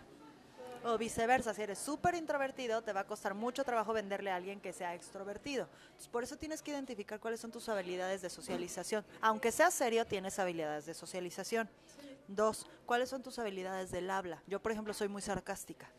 [0.84, 4.60] O viceversa, si eres súper introvertido, te va a costar mucho trabajo venderle a alguien
[4.60, 5.68] que sea extrovertido.
[6.12, 9.06] por eso tienes que identificar cuáles son tus habilidades de socialización.
[9.22, 11.70] Aunque sea serio, tienes habilidades de socialización.
[12.28, 14.42] Dos, ¿cuáles son tus habilidades del habla?
[14.48, 15.90] Yo, por ejemplo, soy muy sarcástica.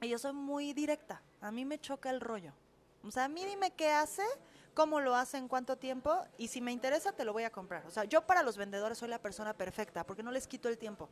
[0.00, 1.22] Y yo soy muy directa.
[1.40, 2.52] A mí me choca el rollo.
[3.02, 4.22] O sea, a mí dime qué hace
[4.76, 7.84] cómo lo hace, en cuánto tiempo y si me interesa te lo voy a comprar.
[7.86, 10.76] O sea, yo para los vendedores soy la persona perfecta porque no les quito el
[10.76, 11.08] tiempo.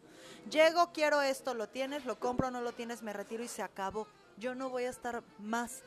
[0.51, 4.07] Llego, quiero esto, lo tienes, lo compro, no lo tienes, me retiro y se acabó.
[4.37, 5.83] Yo no voy a estar más.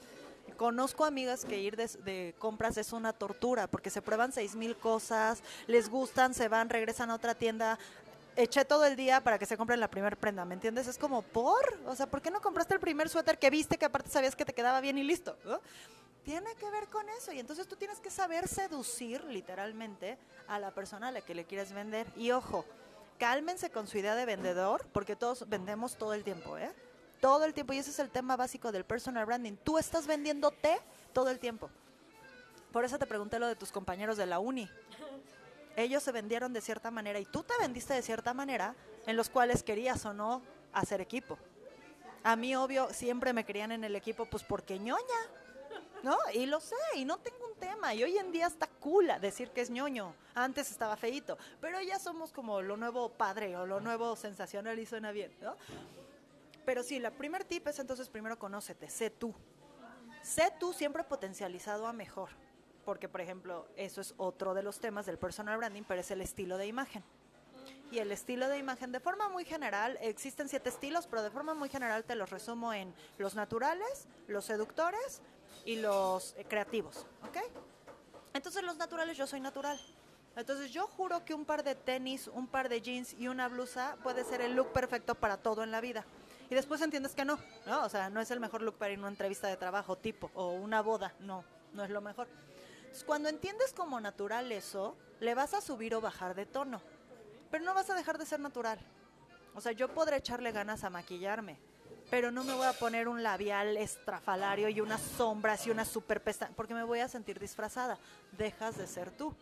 [0.58, 5.44] Conozco amigas que ir de, compras es una tortura porque se prueban seis mil cosas,
[5.68, 7.78] les gustan, se van, regresan a otra tienda,
[8.36, 10.88] eché todo el día para que se compren la primera prenda, ¿me entiendes?
[10.88, 11.78] Es como, ¿por?
[11.86, 14.46] O sea, ¿por qué no compraste el primer suéter que viste que aparte sabías que
[14.46, 15.38] te quedaba bien y listo?
[16.28, 17.32] Tiene que ver con eso.
[17.32, 20.18] Y entonces tú tienes que saber seducir literalmente
[20.50, 22.06] a la persona a la que le quieres vender.
[22.18, 22.66] Y ojo,
[23.18, 26.70] cálmense con su idea de vendedor, porque todos vendemos todo el tiempo, ¿eh?
[27.22, 27.72] Todo el tiempo.
[27.72, 29.56] Y ese es el tema básico del personal branding.
[29.64, 30.82] Tú estás vendiéndote
[31.14, 31.70] todo el tiempo.
[32.74, 34.70] Por eso te pregunté lo de tus compañeros de la uni.
[35.78, 39.30] Ellos se vendieron de cierta manera y tú te vendiste de cierta manera en los
[39.30, 40.42] cuales querías o no
[40.74, 41.38] hacer equipo.
[42.22, 45.47] A mí, obvio, siempre me querían en el equipo, pues porque ñoña.
[46.04, 46.18] ¿No?
[46.34, 47.94] Y lo sé, y no tengo un tema.
[47.94, 50.14] Y hoy en día está cool decir que es ñoño.
[50.36, 54.86] Antes estaba feito, pero ya somos como lo nuevo padre o lo nuevo sensacional y
[54.86, 55.56] suena bien, ¿no?
[56.66, 59.34] Pero sí, la primer tip es entonces primero conócete, sé tú.
[60.22, 62.30] Sé tú siempre potencializado a mejor.
[62.84, 66.22] Porque, por ejemplo, eso es otro de los temas del personal branding, pero es el
[66.22, 67.04] estilo de imagen.
[67.92, 71.54] Y el estilo de imagen, de forma muy general, existen siete estilos, pero de forma
[71.54, 75.22] muy general te los resumo en los naturales, los seductores,
[75.68, 77.38] y los eh, creativos, ¿ok?
[78.34, 79.78] Entonces los naturales yo soy natural.
[80.38, 83.98] Entonces yo juro que un par de tenis, un par de jeans y una blusa
[84.02, 86.06] puede ser el look perfecto para todo en la vida.
[86.50, 87.84] Y después entiendes que no, ¿no?
[87.84, 90.32] O sea, no es el mejor look para ir a una entrevista de trabajo tipo
[90.36, 92.28] o una boda, no, no es lo mejor.
[93.06, 96.82] Cuando entiendes como natural eso, le vas a subir o bajar de tono,
[97.52, 98.80] pero no vas a dejar de ser natural.
[99.54, 101.60] O sea, yo podré echarle ganas a maquillarme,
[102.10, 106.22] pero no me voy a poner un labial estrafalario y unas sombras y una super
[106.22, 107.98] pestaña, porque me voy a sentir disfrazada.
[108.38, 109.36] Dejas de ser tú.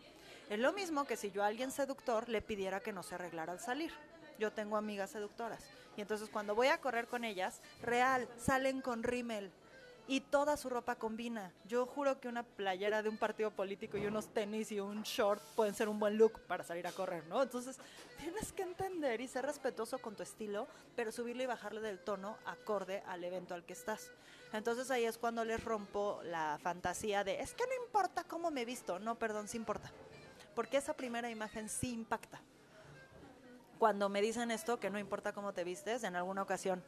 [0.48, 3.52] Es lo mismo que si yo a alguien seductor le pidiera que no se arreglara
[3.52, 3.92] al salir.
[4.38, 5.64] Yo tengo amigas seductoras.
[5.96, 9.50] Y entonces cuando voy a correr con ellas, real, salen con rímel,
[10.08, 11.52] y toda su ropa combina.
[11.66, 15.42] Yo juro que una playera de un partido político y unos tenis y un short
[15.56, 17.42] pueden ser un buen look para salir a correr, ¿no?
[17.42, 17.78] Entonces
[18.18, 22.36] tienes que entender y ser respetuoso con tu estilo, pero subirle y bajarle del tono
[22.44, 24.10] acorde al evento al que estás.
[24.52, 28.62] Entonces ahí es cuando les rompo la fantasía de, es que no importa cómo me
[28.62, 29.90] he visto, no, perdón, sí importa,
[30.54, 32.40] porque esa primera imagen sí impacta.
[33.78, 36.82] Cuando me dicen esto, que no importa cómo te vistes, en alguna ocasión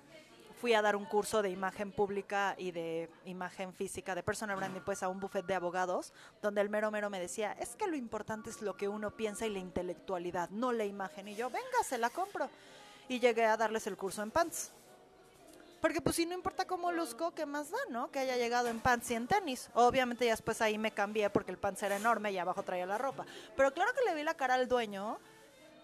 [0.58, 4.80] fui a dar un curso de imagen pública y de imagen física de personal branding
[4.80, 7.96] pues a un buffet de abogados donde el mero mero me decía, es que lo
[7.96, 11.28] importante es lo que uno piensa y la intelectualidad, no la imagen.
[11.28, 12.50] Y yo, venga, se la compro.
[13.08, 14.72] Y llegué a darles el curso en pants.
[15.80, 18.10] Porque pues si no importa cómo luzco, ¿qué más da, no?
[18.10, 19.70] Que haya llegado en pants y en tenis.
[19.74, 22.98] Obviamente ya después ahí me cambié porque el pants era enorme y abajo traía la
[22.98, 23.24] ropa.
[23.56, 25.18] Pero claro que le vi la cara al dueño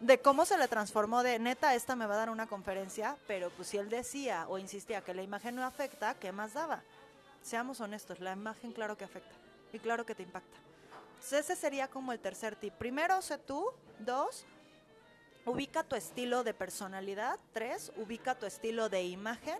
[0.00, 3.50] de cómo se le transformó de neta, esta me va a dar una conferencia, pero
[3.50, 6.82] pues si él decía o insistía que la imagen no afecta, ¿qué más daba?
[7.42, 9.34] Seamos honestos, la imagen claro que afecta
[9.72, 10.56] y claro que te impacta.
[11.14, 12.74] Entonces ese sería como el tercer tip.
[12.74, 13.72] Primero, sé tú.
[13.98, 14.44] Dos,
[15.46, 17.38] ubica tu estilo de personalidad.
[17.52, 19.58] Tres, ubica tu estilo de imagen.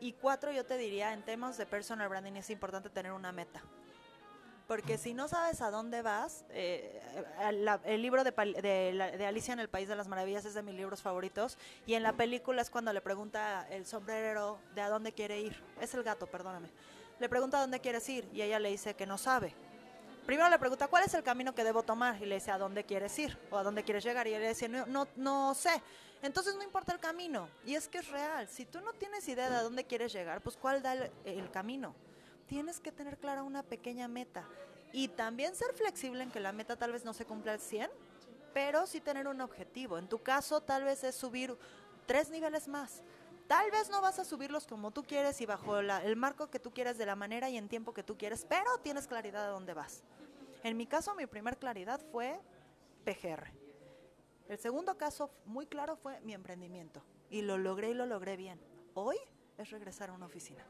[0.00, 3.62] Y cuatro, yo te diría, en temas de personal branding es importante tener una meta.
[4.70, 7.02] Porque si no sabes a dónde vas, eh,
[7.84, 11.02] el libro de, de, Alicia en el País de las Maravillas es de mis libros
[11.02, 11.58] favoritos.
[11.86, 15.60] Y en la película es cuando le pregunta el sombrerero de a dónde quiere ir.
[15.80, 16.68] Es el gato, perdóname.
[17.18, 19.52] Le pregunta a dónde quieres ir y ella le dice que no sabe.
[20.24, 22.84] Primero le pregunta cuál es el camino que debo tomar y le dice a dónde
[22.84, 25.82] quieres ir o a dónde quieres llegar y ella le dice no, no, no sé.
[26.22, 27.48] Entonces no importa el camino.
[27.66, 28.46] Y es que es real.
[28.46, 31.92] Si tú no tienes idea de a dónde quieres llegar, pues ¿cuál da el, camino?
[32.50, 34.44] Tienes que tener clara una pequeña meta.
[34.92, 37.88] Y también ser flexible en que la meta tal vez no se cumpla al 100,
[38.52, 39.98] pero sí tener un objetivo.
[39.98, 41.56] En tu caso tal vez es subir
[42.06, 43.04] tres niveles más.
[43.46, 46.72] Tal vez no vas a subirlos como tú quieres y bajo el marco que tú
[46.72, 49.72] quieres de la manera y en tiempo que tú quieres, pero tienes claridad de dónde
[49.72, 50.02] vas.
[50.64, 52.40] En mi caso, mi primer claridad fue
[53.04, 53.46] PGR.
[54.48, 57.00] El segundo caso muy claro fue mi emprendimiento.
[57.30, 58.60] Y lo logré y lo logré bien.
[58.94, 59.18] Hoy
[59.56, 60.66] es regresar a una oficina.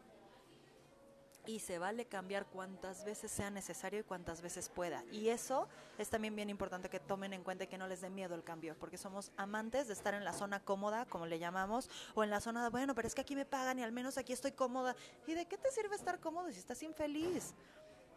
[1.46, 5.05] Y se vale cambiar cuantas veces sea necesario y cuantas veces pueda.
[5.11, 8.11] Y eso es también bien importante que tomen en cuenta y que no les dé
[8.11, 11.88] miedo el cambio, porque somos amantes de estar en la zona cómoda, como le llamamos,
[12.14, 14.18] o en la zona de, bueno, pero es que aquí me pagan y al menos
[14.18, 14.94] aquí estoy cómoda.
[15.26, 17.55] ¿Y de qué te sirve estar cómodo si estás infeliz?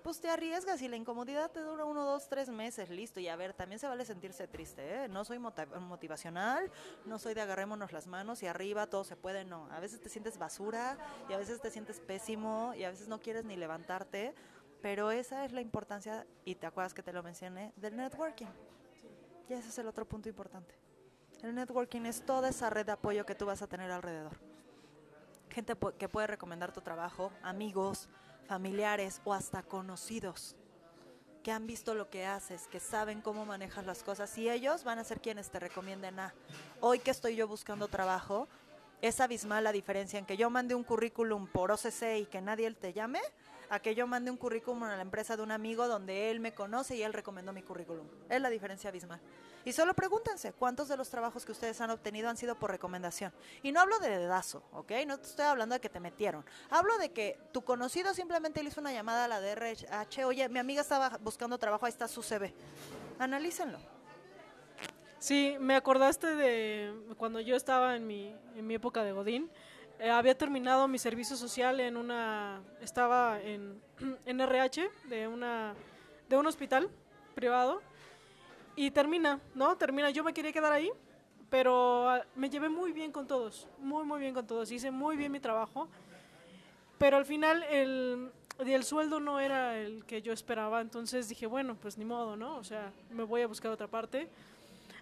[0.03, 3.19] Pues te arriesgas y la incomodidad te dura uno, dos, tres meses, listo.
[3.19, 5.07] Y a ver, también se vale sentirse triste, ¿eh?
[5.07, 6.69] No soy motivacional,
[7.05, 9.67] no soy de agarrémonos las manos y arriba todo se puede, no.
[9.71, 10.97] A veces te sientes basura
[11.29, 14.35] y a veces te sientes pésimo y a veces no quieres ni levantarte,
[14.81, 18.47] pero esa es la importancia, y te acuerdas que te lo mencioné, del networking.
[19.47, 20.75] Y ese es el otro punto importante.
[21.41, 24.37] El networking es toda esa red de apoyo que tú vas a tener alrededor.
[25.49, 28.09] Gente que puede recomendar tu trabajo, amigos,
[28.47, 30.55] familiares o hasta conocidos
[31.43, 34.99] que han visto lo que haces, que saben cómo manejas las cosas y ellos van
[34.99, 36.33] a ser quienes te recomienden a,
[36.79, 38.47] hoy que estoy yo buscando trabajo,
[39.01, 42.71] es abismal la diferencia en que yo mande un currículum por OCC y que nadie
[42.71, 43.19] te llame,
[43.69, 46.53] a que yo mande un currículum a la empresa de un amigo donde él me
[46.53, 48.07] conoce y él recomendó mi currículum.
[48.29, 49.19] Es la diferencia abismal.
[49.65, 53.31] Y solo pregúntense cuántos de los trabajos que ustedes han obtenido han sido por recomendación.
[53.61, 54.91] Y no hablo de dedazo, ¿ok?
[55.07, 56.43] No te estoy hablando de que te metieron.
[56.69, 60.59] Hablo de que tu conocido simplemente le hizo una llamada a la DRH, oye, mi
[60.59, 62.53] amiga estaba buscando trabajo, ahí está su CV.
[63.19, 63.79] Analícenlo.
[65.19, 69.49] Sí, me acordaste de cuando yo estaba en mi, en mi época de Godín.
[69.99, 72.61] Eh, había terminado mi servicio social en una.
[72.81, 73.81] Estaba en,
[74.25, 75.75] en RH de, una,
[76.27, 76.89] de un hospital
[77.35, 77.81] privado
[78.75, 79.75] y termina, ¿no?
[79.77, 80.09] Termina.
[80.09, 80.91] Yo me quería quedar ahí,
[81.49, 84.71] pero ah, me llevé muy bien con todos, muy, muy bien con todos.
[84.71, 85.87] Hice muy bien mi trabajo,
[86.97, 91.75] pero al final el, el sueldo no era el que yo esperaba, entonces dije, bueno,
[91.75, 92.57] pues ni modo, ¿no?
[92.57, 94.29] O sea, me voy a buscar otra parte.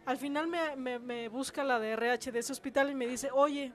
[0.05, 3.71] Al final me, me, busca la de RH de ese hospital y me dice, oye,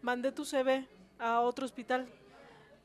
[0.00, 2.08] mandé tu CV a otro hospital.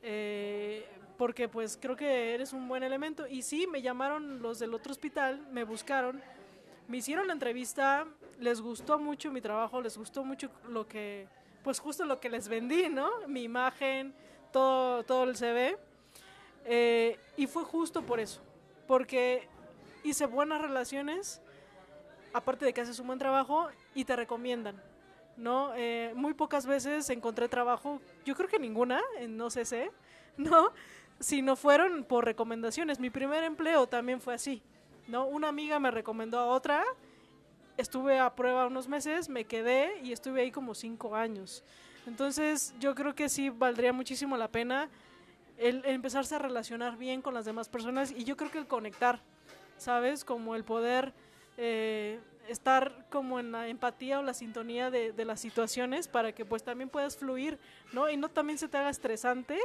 [0.02, 3.26] Eh, porque pues creo que eres un buen elemento.
[3.26, 6.20] Y sí, me llamaron los del otro hospital, me buscaron
[6.88, 8.06] me hicieron la entrevista,
[8.40, 11.28] les gustó mucho mi trabajo, les gustó mucho lo que,
[11.62, 13.10] pues justo lo que les vendí, ¿no?
[13.26, 14.14] Mi imagen,
[14.52, 15.78] todo, todo el CV.
[16.64, 18.40] Eh, y fue justo por eso,
[18.86, 19.48] porque
[20.04, 21.40] hice buenas relaciones,
[22.32, 24.80] aparte de que haces un buen trabajo y te recomiendan,
[25.36, 25.72] ¿no?
[25.74, 29.90] Eh, muy pocas veces encontré trabajo, yo creo que ninguna, en no sé,
[30.36, 30.72] ¿no?
[31.20, 32.98] Si no fueron por recomendaciones.
[32.98, 34.62] Mi primer empleo también fue así.
[35.08, 35.26] ¿No?
[35.26, 36.84] Una amiga me recomendó a otra,
[37.76, 41.62] estuve a prueba unos meses, me quedé y estuve ahí como cinco años.
[42.06, 44.88] Entonces yo creo que sí valdría muchísimo la pena
[45.58, 49.20] el, empezarse a relacionar bien con las demás personas y yo creo que el conectar,
[49.76, 50.24] ¿sabes?
[50.24, 51.12] Como el poder
[51.56, 56.44] eh, estar como en la empatía o la sintonía de, de, las situaciones para que
[56.44, 57.58] pues también puedas fluir,
[57.92, 58.10] ¿no?
[58.10, 59.58] Y no también se te haga estresante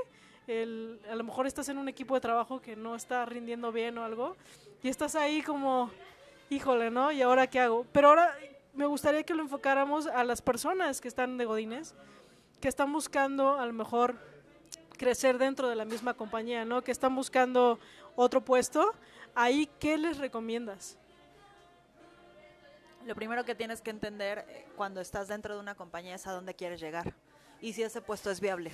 [0.47, 3.97] el, a lo mejor estás en un equipo de trabajo que no está rindiendo bien
[3.97, 4.37] o algo,
[4.83, 5.91] y estás ahí como,
[6.49, 7.11] híjole, ¿no?
[7.11, 7.85] ¿Y ahora qué hago?
[7.91, 8.35] Pero ahora
[8.73, 11.95] me gustaría que lo enfocáramos a las personas que están de Godines,
[12.61, 14.15] que están buscando a lo mejor
[14.97, 16.83] crecer dentro de la misma compañía, ¿no?
[16.83, 17.79] Que están buscando
[18.15, 18.93] otro puesto,
[19.35, 20.97] ahí ¿qué les recomiendas?
[23.05, 26.33] Lo primero que tienes que entender eh, cuando estás dentro de una compañía es a
[26.33, 27.13] dónde quieres llegar
[27.61, 28.71] y si ese puesto es viable.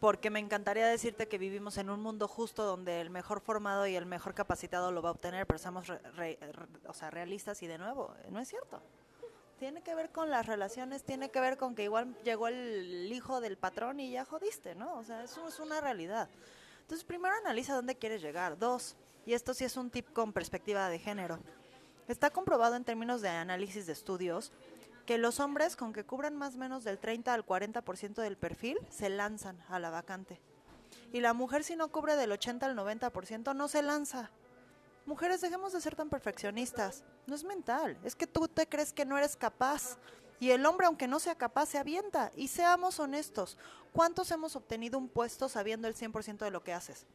[0.00, 3.96] Porque me encantaría decirte que vivimos en un mundo justo donde el mejor formado y
[3.96, 8.14] el mejor capacitado lo va a obtener, pero somos o sea, realistas y de nuevo,
[8.30, 8.82] no es cierto.
[9.58, 13.40] Tiene que ver con las relaciones, tiene que ver con que igual llegó el hijo
[13.40, 14.98] del patrón y ya jodiste, ¿no?
[14.98, 16.28] O sea, eso es una realidad.
[16.82, 18.58] Entonces, primero analiza dónde quieres llegar.
[18.58, 21.38] Dos, y esto sí es un tip con perspectiva de género.
[22.08, 24.52] Está comprobado en términos de análisis de estudios
[25.06, 28.78] que los hombres con que cubran más o menos del 30 al 40% del perfil
[28.88, 30.40] se lanzan a la vacante.
[31.12, 34.30] Y la mujer si no cubre del 80 al 90% no se lanza.
[35.06, 37.04] Mujeres, dejemos de ser tan perfeccionistas.
[37.26, 39.98] No es mental, es que tú te crees que no eres capaz.
[40.40, 42.32] Y el hombre, aunque no sea capaz, se avienta.
[42.36, 43.58] Y seamos honestos,
[43.92, 47.06] ¿cuántos hemos obtenido un puesto sabiendo el 100% de lo que haces?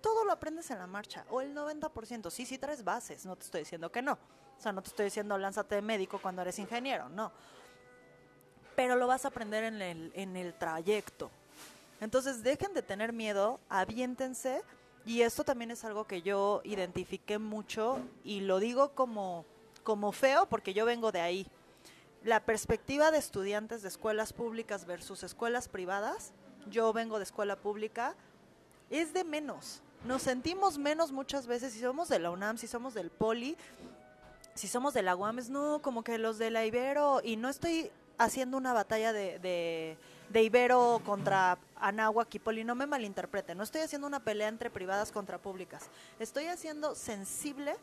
[0.00, 2.30] Todo lo aprendes en la marcha, o el 90%.
[2.30, 4.18] Sí, sí traes bases, no te estoy diciendo que no.
[4.62, 7.32] O sea, no te estoy diciendo lánzate de médico cuando eres ingeniero, no.
[8.76, 11.32] Pero lo vas a aprender en el, en el trayecto.
[12.00, 14.62] Entonces, dejen de tener miedo, aviéntense
[15.04, 19.44] y esto también es algo que yo identifiqué mucho y lo digo como,
[19.82, 21.48] como feo porque yo vengo de ahí.
[22.22, 26.34] La perspectiva de estudiantes de escuelas públicas versus escuelas privadas,
[26.70, 28.14] yo vengo de escuela pública,
[28.90, 29.82] es de menos.
[30.06, 33.56] Nos sentimos menos muchas veces si somos de la UNAM, si somos del Poli,
[34.54, 37.48] si somos de la UAM, es no, como que los de la Ibero, y no
[37.48, 39.96] estoy haciendo una batalla de
[40.32, 45.12] de Ibero contra Anáhuac y no me malinterprete, no estoy haciendo una pelea entre privadas
[45.12, 47.76] contra públicas, estoy haciendo sensible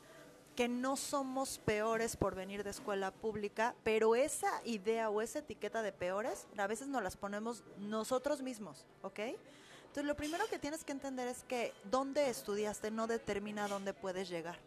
[0.56, 5.82] que no somos peores por venir de escuela pública, pero esa idea o esa etiqueta
[5.82, 9.20] de peores a veces nos las ponemos nosotros mismos, ¿ok?
[9.20, 14.28] Entonces lo primero que tienes que entender es que dónde estudiaste no determina dónde puedes
[14.28, 14.58] llegar.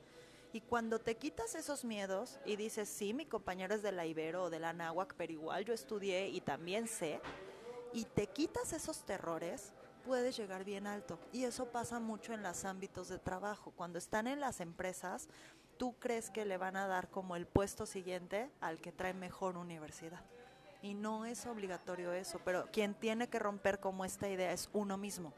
[0.53, 4.45] Y cuando te quitas esos miedos y dices, sí, mi compañero es de la Ibero
[4.45, 7.21] o de la Anáhuac, pero igual yo estudié y también sé,
[7.95, 9.73] y te quitas esos terrores,
[10.05, 11.19] puedes llegar bien alto.
[11.33, 13.73] Y eso pasa mucho en los ámbitos de trabajo.
[13.77, 15.29] Cuando están en las empresas,
[15.79, 19.57] tú crees que le van a dar como el puesto siguiente al que trae mejor
[19.57, 20.21] universidad.
[20.83, 24.99] Y no es obligatorio eso, pero quien tiene que romper como esta idea es uno
[24.99, 25.33] mismo.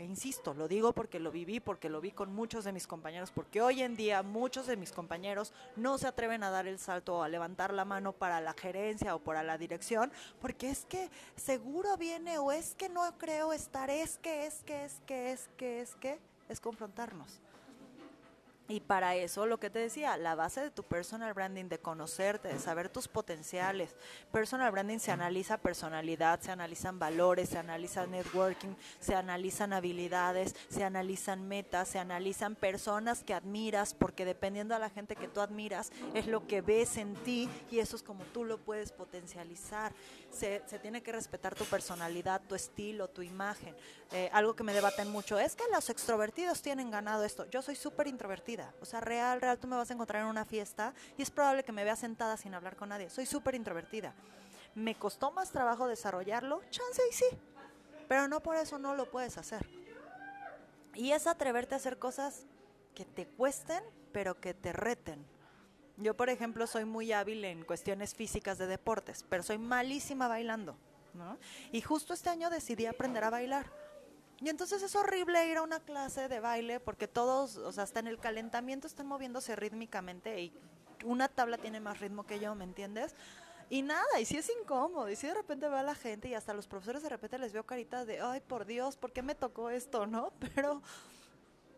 [0.00, 3.30] E insisto, lo digo porque lo viví, porque lo vi con muchos de mis compañeros,
[3.30, 7.18] porque hoy en día muchos de mis compañeros no se atreven a dar el salto
[7.18, 10.10] o a levantar la mano para la gerencia o para la dirección,
[10.40, 14.84] porque es que seguro viene o es que no creo estar, es que, es que,
[14.86, 17.38] es que, es que, es que, es confrontarnos.
[18.70, 22.46] Y para eso, lo que te decía, la base de tu personal branding, de conocerte,
[22.46, 23.96] de saber tus potenciales.
[24.30, 30.84] Personal branding se analiza personalidad, se analizan valores, se analiza networking, se analizan habilidades, se
[30.84, 35.90] analizan metas, se analizan personas que admiras, porque dependiendo de la gente que tú admiras,
[36.14, 39.92] es lo que ves en ti y eso es como tú lo puedes potencializar.
[40.30, 43.74] Se, se tiene que respetar tu personalidad, tu estilo, tu imagen.
[44.12, 47.50] Eh, algo que me debaten mucho es que los extrovertidos tienen ganado esto.
[47.50, 50.44] Yo soy súper introvertida o sea, real, real, tú me vas a encontrar en una
[50.44, 53.10] fiesta y es probable que me vea sentada sin hablar con nadie.
[53.10, 54.14] Soy súper introvertida.
[54.74, 56.62] ¿Me costó más trabajo desarrollarlo?
[56.70, 57.26] Chance y sí.
[58.08, 59.66] Pero no por eso no lo puedes hacer.
[60.94, 62.46] Y es atreverte a hacer cosas
[62.94, 65.24] que te cuesten, pero que te reten.
[65.96, 70.76] Yo, por ejemplo, soy muy hábil en cuestiones físicas de deportes, pero soy malísima bailando.
[71.14, 71.38] ¿no?
[71.72, 73.70] Y justo este año decidí aprender a bailar
[74.42, 78.00] y entonces es horrible ir a una clase de baile porque todos, o sea, hasta
[78.00, 80.52] en el calentamiento están moviéndose rítmicamente y
[81.04, 83.14] una tabla tiene más ritmo que yo, ¿me entiendes?
[83.68, 86.52] Y nada, y si es incómodo, y si de repente va la gente y hasta
[86.52, 89.70] los profesores de repente les veo caritas de, ay, por Dios, ¿por qué me tocó
[89.70, 90.32] esto, no?
[90.54, 90.82] Pero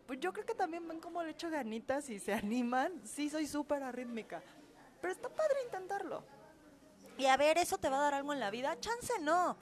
[0.07, 2.93] pues yo creo que también ven como le echo ganitas y se animan.
[3.05, 4.41] Sí, soy súper arrítmica,
[4.99, 6.23] pero está padre intentarlo.
[7.17, 8.77] Y a ver, ¿eso te va a dar algo en la vida?
[8.79, 9.55] Chance no.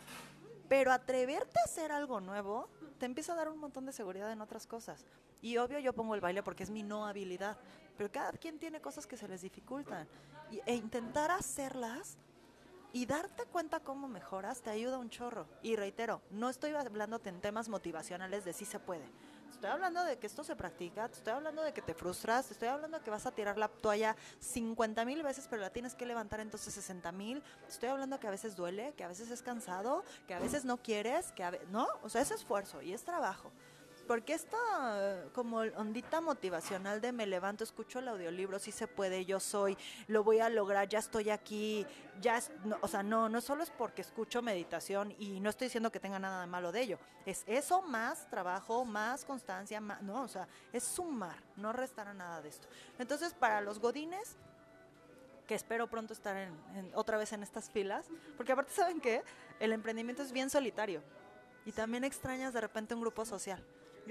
[0.68, 2.70] Pero atreverte a hacer algo nuevo,
[3.02, 5.08] te empieza a dar un montón de seguridad en otras cosas.
[5.42, 7.58] Y obvio yo pongo el baile porque es mi no habilidad,
[7.98, 10.08] pero cada quien tiene cosas que se les dificultan.
[10.68, 12.20] e intentar hacerlas
[12.94, 15.48] y darte cuenta cómo mejoras te ayuda un chorro.
[15.64, 19.10] Y reitero, no estoy hablándote en temas motivacionales de si se puede.
[19.52, 22.54] Estoy hablando de que esto se practica, te estoy hablando de que te frustras, te
[22.54, 25.94] estoy hablando de que vas a tirar la toalla 50 mil veces, pero la tienes
[25.94, 27.44] que levantar entonces 60 mil.
[27.68, 30.78] Estoy hablando que a veces duele, que a veces es cansado, que a veces no
[30.78, 33.52] quieres, que a veces, no, o sea, es esfuerzo y es trabajo.
[34.08, 39.40] Porque esta como ondita motivacional de me levanto, escucho el audiolibro, sí se puede, yo
[39.40, 39.78] soy,
[40.08, 41.86] lo voy a lograr, ya estoy aquí,
[42.22, 45.92] ya, es, o sea, no, no solo es porque escucho meditación y no estoy diciendo
[45.92, 50.24] que tenga nada de malo de ello, es eso más trabajo, más constancia, más, no,
[50.24, 52.68] o sea, es sumar, no restar nada de esto.
[53.00, 54.38] Entonces, para los godines,
[55.48, 58.06] que espero pronto estar en, otra vez en estas filas,
[58.38, 59.22] porque aparte, ¿saben qué?
[59.60, 61.02] El emprendimiento es bien solitario
[61.66, 63.62] y también extrañas de repente un grupo social.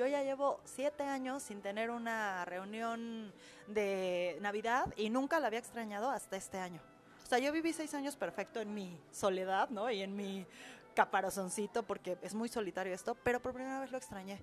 [0.01, 3.31] Yo ya llevo siete años sin tener una reunión
[3.67, 6.81] de Navidad y nunca la había extrañado hasta este año.
[7.23, 9.91] O sea, yo viví seis años perfecto en mi soledad, ¿no?
[9.91, 10.47] Y en mi
[10.95, 14.41] caparazoncito, porque es muy solitario esto, pero por primera vez lo extrañé.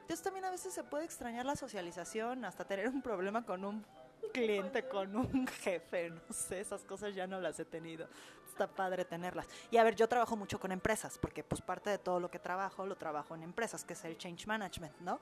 [0.00, 3.84] Entonces también a veces se puede extrañar la socialización, hasta tener un problema con un
[4.32, 8.08] cliente, con un jefe, no sé, esas cosas ya no las he tenido
[8.56, 9.46] está padre tenerlas.
[9.70, 12.38] Y a ver, yo trabajo mucho con empresas, porque pues parte de todo lo que
[12.38, 15.20] trabajo lo trabajo en empresas, que es el change management, ¿no?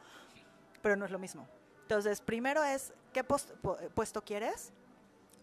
[0.81, 1.49] Pero no es lo mismo.
[1.83, 4.73] Entonces, primero es, ¿qué puesto quieres?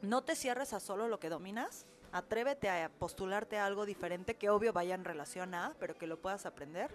[0.01, 1.85] No te cierres a solo lo que dominas.
[2.13, 6.19] Atrévete a postularte a algo diferente que obvio vaya en relación a, pero que lo
[6.19, 6.89] puedas aprender.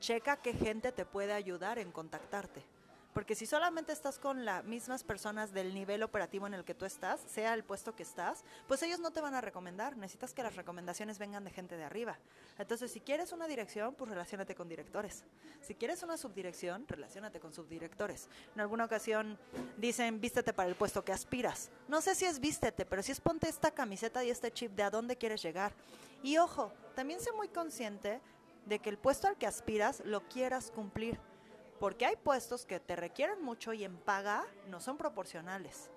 [0.00, 2.64] Checa qué gente te puede ayudar en contactarte
[3.12, 6.84] porque si solamente estás con las mismas personas del nivel operativo en el que tú
[6.84, 9.96] estás, sea el puesto que estás, pues ellos no te van a recomendar.
[9.96, 12.18] Necesitas que las recomendaciones vengan de gente de arriba.
[12.58, 15.24] Entonces, si quieres una dirección, pues relacionate con directores.
[15.60, 18.28] Si quieres una subdirección, relacionate con subdirectores.
[18.54, 19.38] En alguna ocasión
[19.76, 21.70] dicen, vístete para el puesto que aspiras.
[21.88, 24.82] No sé si es vístete, pero si es ponte esta camiseta y este chip de
[24.82, 25.72] a dónde quieres llegar.
[26.22, 28.20] Y ojo, también sé muy consciente
[28.66, 31.18] de que el puesto al que aspiras lo quieras cumplir
[31.78, 35.90] porque hay puestos que te requieren mucho y en paga no son proporcionales.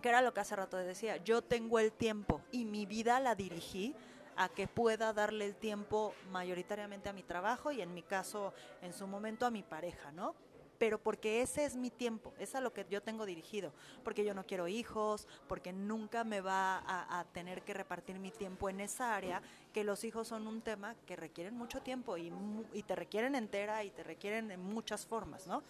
[0.00, 3.34] Que era lo que hace rato decía, yo tengo el tiempo y mi vida la
[3.34, 3.94] dirigí
[4.36, 8.52] a que pueda darle el tiempo mayoritariamente a mi trabajo y en mi caso,
[8.82, 10.34] en su momento, a mi pareja, ¿no?
[10.78, 13.72] Pero porque ese es mi tiempo, es a lo que yo tengo dirigido,
[14.04, 18.68] porque yo no quiero hijos, porque nunca me va a, tener que repartir mi tiempo
[18.68, 22.32] en esa área, que los hijos son un tema que requieren mucho tiempo y,
[22.72, 25.62] y te requieren entera y te requieren de muchas formas, ¿no?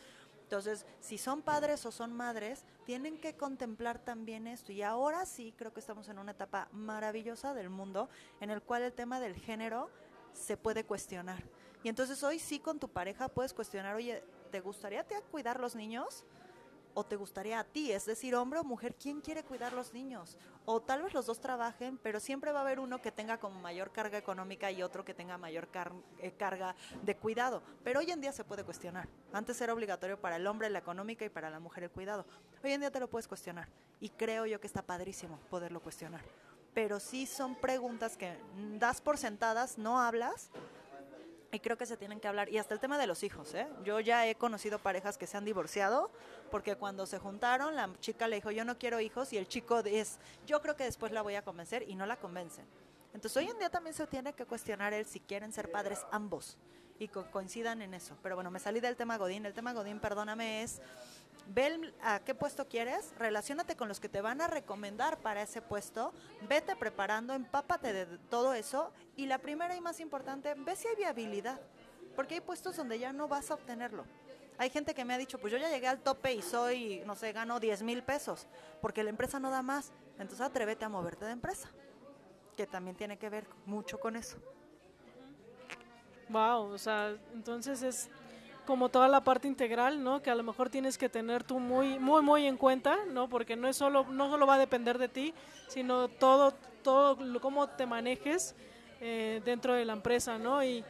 [0.43, 4.71] Entonces, si son padres o son madres, tienen que contemplar también esto.
[4.71, 8.09] Y ahora sí, creo que estamos en una etapa maravillosa del mundo
[8.41, 9.91] en el cual el tema del género
[10.33, 11.43] se puede cuestionar.
[11.83, 15.75] Y entonces hoy sí con tu pareja puedes cuestionar, oye, ¿te gustaría te cuidar los
[15.75, 16.25] niños?
[16.99, 17.93] ¿O te gustaría a ti?
[17.93, 20.39] Es decir, hombre o mujer, ¿quién quiere cuidar los niños?
[20.65, 23.61] O tal vez los dos trabajen, pero siempre va a haber uno que tenga como
[23.61, 25.69] mayor carga económica y otro que tenga mayor
[26.21, 27.63] eh, carga de cuidado.
[27.85, 29.09] Pero hoy en día se puede cuestionar.
[29.35, 32.25] Antes era obligatorio para el hombre la económica y para la mujer el cuidado.
[32.65, 33.69] Hoy en día te lo puedes cuestionar.
[34.01, 36.23] Y creo yo que está padrísimo poderlo cuestionar.
[36.73, 38.39] Pero sí son preguntas que
[38.79, 40.51] das por sentadas, no hablas,
[41.57, 42.51] y creo que se tienen que hablar.
[42.51, 43.67] Y hasta el tema de los hijos, ¿eh?
[43.83, 46.11] Yo ya he conocido parejas que se han divorciado
[46.51, 49.79] porque cuando se juntaron la chica le dijo yo no quiero hijos y el chico
[49.79, 52.67] es yo creo que después la voy a convencer y no la convencen.
[53.15, 56.59] Entonces hoy en día también se tiene que cuestionar el si quieren ser padres ambos
[56.99, 58.15] y coincidan en eso.
[58.23, 59.47] Pero bueno, me salí del tema Godín.
[59.47, 60.83] El tema Godín, perdóname, es
[61.49, 65.63] ve a qué puesto quieres, relacionate con los que te van a recomendar para ese
[65.63, 66.13] puesto,
[66.49, 70.97] vete preparando, empápate de todo eso y la primera y más importante, ve si hay
[70.97, 71.61] viabilidad,
[72.15, 74.05] porque hay puestos donde ya no vas a obtenerlo.
[74.59, 77.15] Hay gente que me ha dicho, pues yo ya llegué al tope y soy, no
[77.15, 78.47] sé, gano 10 mil pesos,
[78.81, 79.93] porque la empresa no da más.
[80.19, 81.69] Entonces atrévete a moverte de empresa,
[82.57, 84.39] que también tiene que ver mucho con eso.
[86.31, 88.09] Wow, o sea, entonces es
[88.67, 90.21] como toda la parte integral, ¿no?
[90.21, 93.29] Que a lo mejor tienes que tener tú muy, muy, muy en cuenta, ¿no?
[93.29, 95.33] Porque no es solo, no solo va a depender de ti,
[95.69, 96.53] sino todo,
[96.83, 98.55] todo cómo te manejes
[99.01, 100.63] eh, dentro de la empresa, ¿no?
[100.63, 100.85] Y,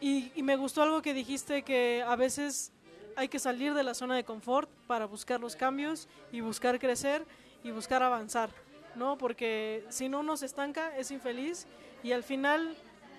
[0.00, 2.72] y, y, me gustó algo que dijiste que a veces
[3.16, 7.24] hay que salir de la zona de confort para buscar los cambios y buscar crecer
[7.64, 8.50] y buscar avanzar,
[8.94, 9.18] ¿no?
[9.18, 11.66] Porque si no uno se estanca, es infeliz
[12.02, 12.76] y al final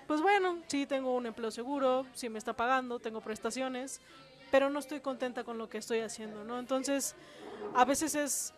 [0.09, 4.01] pues bueno, sí tengo un empleo seguro, sí me está pagando, tengo prestaciones,
[4.49, 6.57] pero no estoy contenta con lo que estoy haciendo, ¿no?
[6.57, 7.15] Entonces,
[7.75, 8.51] a veces es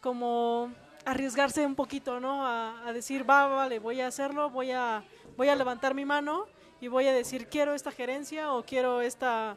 [0.00, 0.70] como
[1.04, 2.46] arriesgarse un poquito, ¿no?
[2.46, 5.02] A, decir, va, vale, voy a hacerlo, voy a,
[5.36, 6.46] voy a levantar mi mano
[6.80, 9.56] y voy a decir, quiero esta gerencia o quiero esta,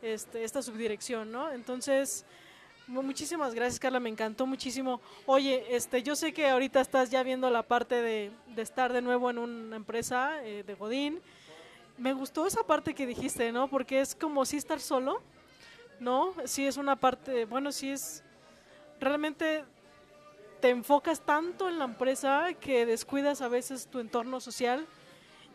[0.00, 1.52] este, esta subdirección, ¿no?
[1.52, 2.24] Entonces,
[2.86, 5.00] Muchísimas gracias, Carla, me encantó muchísimo.
[5.24, 9.30] Oye, este, yo sé que ahorita estás ya viendo la parte de, estar de nuevo
[9.30, 11.22] en una empresa eh, de Godín.
[11.96, 13.68] Me gustó esa parte que dijiste, ¿no?
[13.68, 15.22] Porque es como si estar solo,
[15.98, 16.34] ¿no?
[16.44, 18.22] Sí es una parte, bueno, sí es,
[19.00, 19.64] realmente
[20.60, 24.86] te enfocas tanto en la empresa que descuidas a veces tu entorno social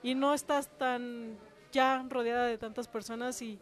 [0.01, 1.37] y no estás tan
[1.71, 3.59] ya rodeada de tantas personas y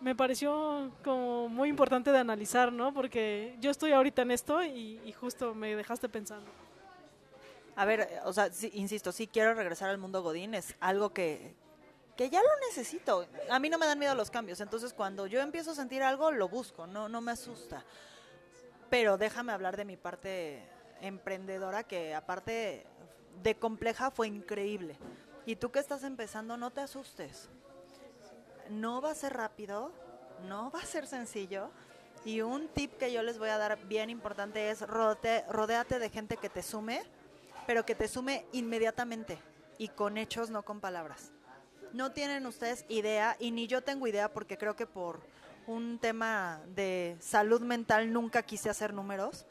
[0.00, 2.92] me pareció como muy importante de analizar, ¿no?
[2.94, 6.50] Porque yo estoy ahorita en esto y, y justo me dejaste pensando.
[7.76, 11.54] A ver, o sea, insisto, sí quiero regresar al mundo Godín, es algo que,
[12.16, 13.26] que ya lo necesito.
[13.48, 16.32] A mí no me dan miedo los cambios, entonces cuando yo empiezo a sentir algo,
[16.32, 17.84] lo busco, no, no me asusta.
[18.90, 20.64] Pero déjame hablar de mi parte
[21.00, 22.84] emprendedora, que aparte
[23.42, 24.96] de compleja fue increíble.
[25.46, 27.48] Y tú que estás empezando, no te asustes.
[28.70, 29.92] No va a ser rápido,
[30.46, 31.70] no va a ser sencillo.
[32.24, 36.10] Y un tip que yo les voy a dar bien importante es rodeate, rodeate de
[36.10, 37.02] gente que te sume,
[37.66, 39.38] pero que te sume inmediatamente
[39.78, 41.32] y con hechos, no con palabras.
[41.92, 45.20] No tienen ustedes idea, y ni yo tengo idea porque creo que por
[45.66, 49.46] un tema de salud mental nunca quise hacer números,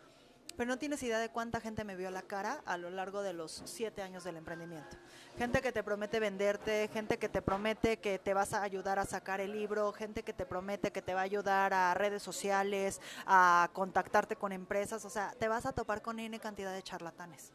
[0.55, 3.33] pero no tienes idea de cuánta gente me vio la cara a lo largo de
[3.33, 4.97] los siete años del emprendimiento.
[5.37, 9.05] Gente que te promete venderte, gente que te promete que te vas a ayudar a
[9.05, 13.01] sacar el libro, gente que te promete que te va a ayudar a redes sociales,
[13.25, 17.51] a contactarte con empresas, o sea, te vas a topar con N cantidad de charlatanes,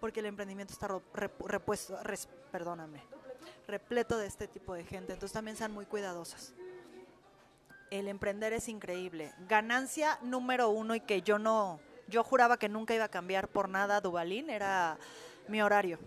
[0.00, 1.98] porque el emprendimiento está repuesto,
[2.50, 3.02] perdóname,
[3.66, 6.54] repleto de este tipo de gente, entonces también sean muy cuidadosas
[7.90, 9.32] el emprender es increíble.
[9.48, 13.68] Ganancia número uno y que yo no, yo juraba que nunca iba a cambiar por
[13.68, 14.98] nada Dubalín, era
[15.48, 15.98] mi horario.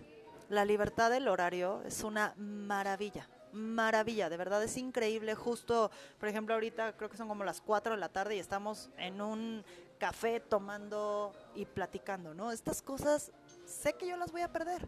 [0.49, 5.35] La libertad del horario es una maravilla, maravilla, de verdad es increíble.
[5.35, 8.89] Justo, por ejemplo, ahorita creo que son como las 4 de la tarde y estamos
[8.97, 9.63] en un
[9.99, 12.51] café tomando y platicando, ¿no?
[12.51, 13.31] Estas cosas
[13.65, 14.87] sé que yo las voy a perder,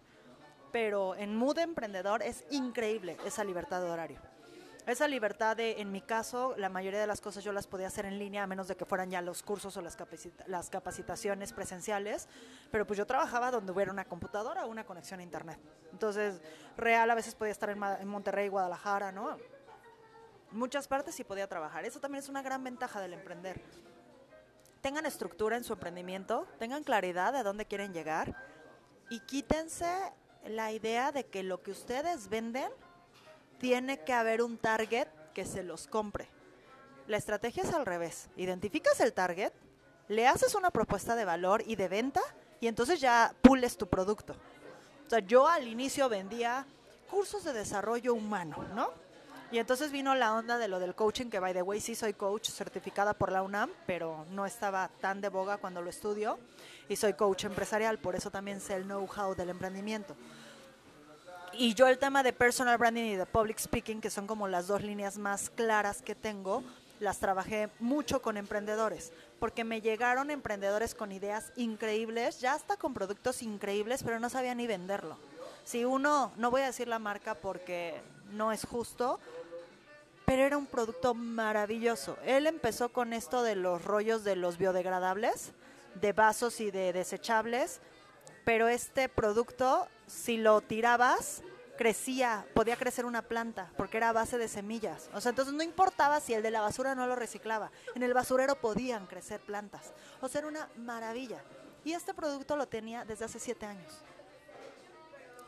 [0.71, 4.30] pero en mood emprendedor es increíble esa libertad de horario
[4.87, 8.05] esa libertad de, en mi caso, la mayoría de las cosas yo las podía hacer
[8.05, 9.95] en línea, a menos de que fueran ya los cursos o las,
[10.47, 12.27] las capacitaciones presenciales,
[12.71, 15.59] pero pues yo trabajaba donde hubiera una computadora o una conexión a internet.
[15.91, 16.41] Entonces,
[16.77, 19.37] real a veces podía estar en, en Monterrey, Guadalajara, ¿no?
[20.51, 21.85] Muchas partes sí podía trabajar.
[21.85, 23.61] Eso también es una gran ventaja del emprender.
[24.81, 28.35] Tengan estructura en su emprendimiento, tengan claridad de dónde quieren llegar
[29.11, 30.11] y quítense
[30.45, 32.71] la idea de que lo que ustedes venden
[33.61, 36.27] tiene que haber un target que se los compre.
[37.07, 38.27] La estrategia es al revés.
[38.35, 39.53] Identificas el target,
[40.07, 42.21] le haces una propuesta de valor y de venta
[42.59, 44.33] y entonces ya pules tu producto.
[45.05, 46.65] O sea, yo al inicio vendía
[47.11, 48.89] cursos de desarrollo humano, ¿no?
[49.51, 52.13] Y entonces vino la onda de lo del coaching, que by the way sí soy
[52.13, 56.39] coach certificada por la UNAM, pero no estaba tan de boga cuando lo estudio.
[56.89, 60.15] Y soy coach empresarial, por eso también sé el know-how del emprendimiento
[61.53, 64.67] y yo el tema de personal branding y de public speaking, que son como las
[64.67, 66.63] dos líneas más claras que tengo,
[66.99, 72.93] las trabajé mucho con emprendedores, porque me llegaron emprendedores con ideas increíbles, ya hasta con
[72.93, 75.17] productos increíbles, pero no sabían ni venderlo.
[75.63, 79.19] Si uno, no voy a decir la marca porque no es justo,
[80.25, 82.17] pero era un producto maravilloso.
[82.23, 85.51] Él empezó con esto de los rollos de los biodegradables,
[85.95, 87.81] de vasos y de desechables,
[88.43, 91.43] pero este producto, si lo tirabas,
[91.77, 95.09] crecía, podía crecer una planta, porque era a base de semillas.
[95.13, 97.71] O sea, entonces no importaba si el de la basura no lo reciclaba.
[97.95, 99.93] En el basurero podían crecer plantas.
[100.21, 101.41] O sea, era una maravilla.
[101.83, 103.91] Y este producto lo tenía desde hace siete años.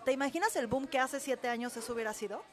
[0.06, 2.44] ¿Te imaginas el boom que hace siete años eso hubiera sido?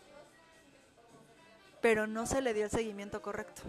[1.80, 3.62] Pero no se le dio el seguimiento correcto.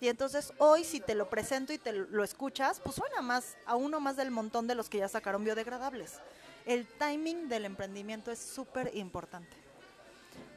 [0.00, 3.76] Y entonces hoy si te lo presento y te lo escuchas, pues suena más a
[3.76, 6.20] uno más del montón de los que ya sacaron biodegradables.
[6.66, 9.56] El timing del emprendimiento es súper importante.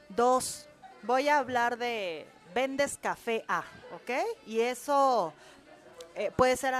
[0.10, 0.68] Dos,
[1.04, 3.64] voy a hablar de vendes café A,
[3.94, 4.12] ¿ok?
[4.46, 5.34] Y eso
[6.16, 6.74] eh, puede ser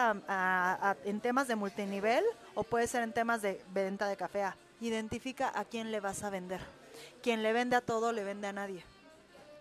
[1.06, 4.58] en temas de multinivel o puede ser en temas de venta de café A.
[4.82, 6.60] Identifica a quién le vas a vender.
[7.22, 8.84] Quien le vende a todo, le vende a nadie.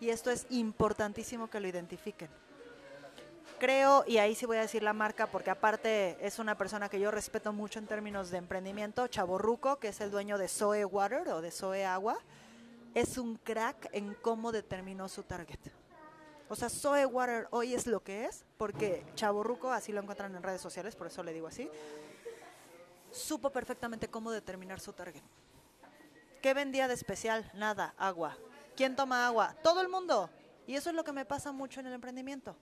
[0.01, 2.28] Y esto es importantísimo que lo identifiquen
[3.59, 7.00] creo, y ahí sí voy a decir la marca, porque aparte es una persona que
[7.00, 11.28] yo respeto mucho en términos de emprendimiento, Chaborruco, que es el dueño de Zoe Water
[11.28, 12.18] o de Zoe Agua,
[12.94, 15.59] es un crack en cómo determinó su target.
[16.48, 20.42] O sea, Zoe Water hoy es lo que es, porque Chaborruco, así lo encuentran en
[20.42, 21.70] redes sociales, por eso le digo así,
[23.11, 25.22] supo perfectamente cómo determinar su target.
[26.40, 27.50] ¿Qué vendía de especial?
[27.54, 28.36] Nada, agua.
[28.76, 29.54] ¿Quién toma agua?
[29.62, 30.30] Todo el mundo.
[30.66, 32.54] Y eso es lo que me pasa mucho en el emprendimiento.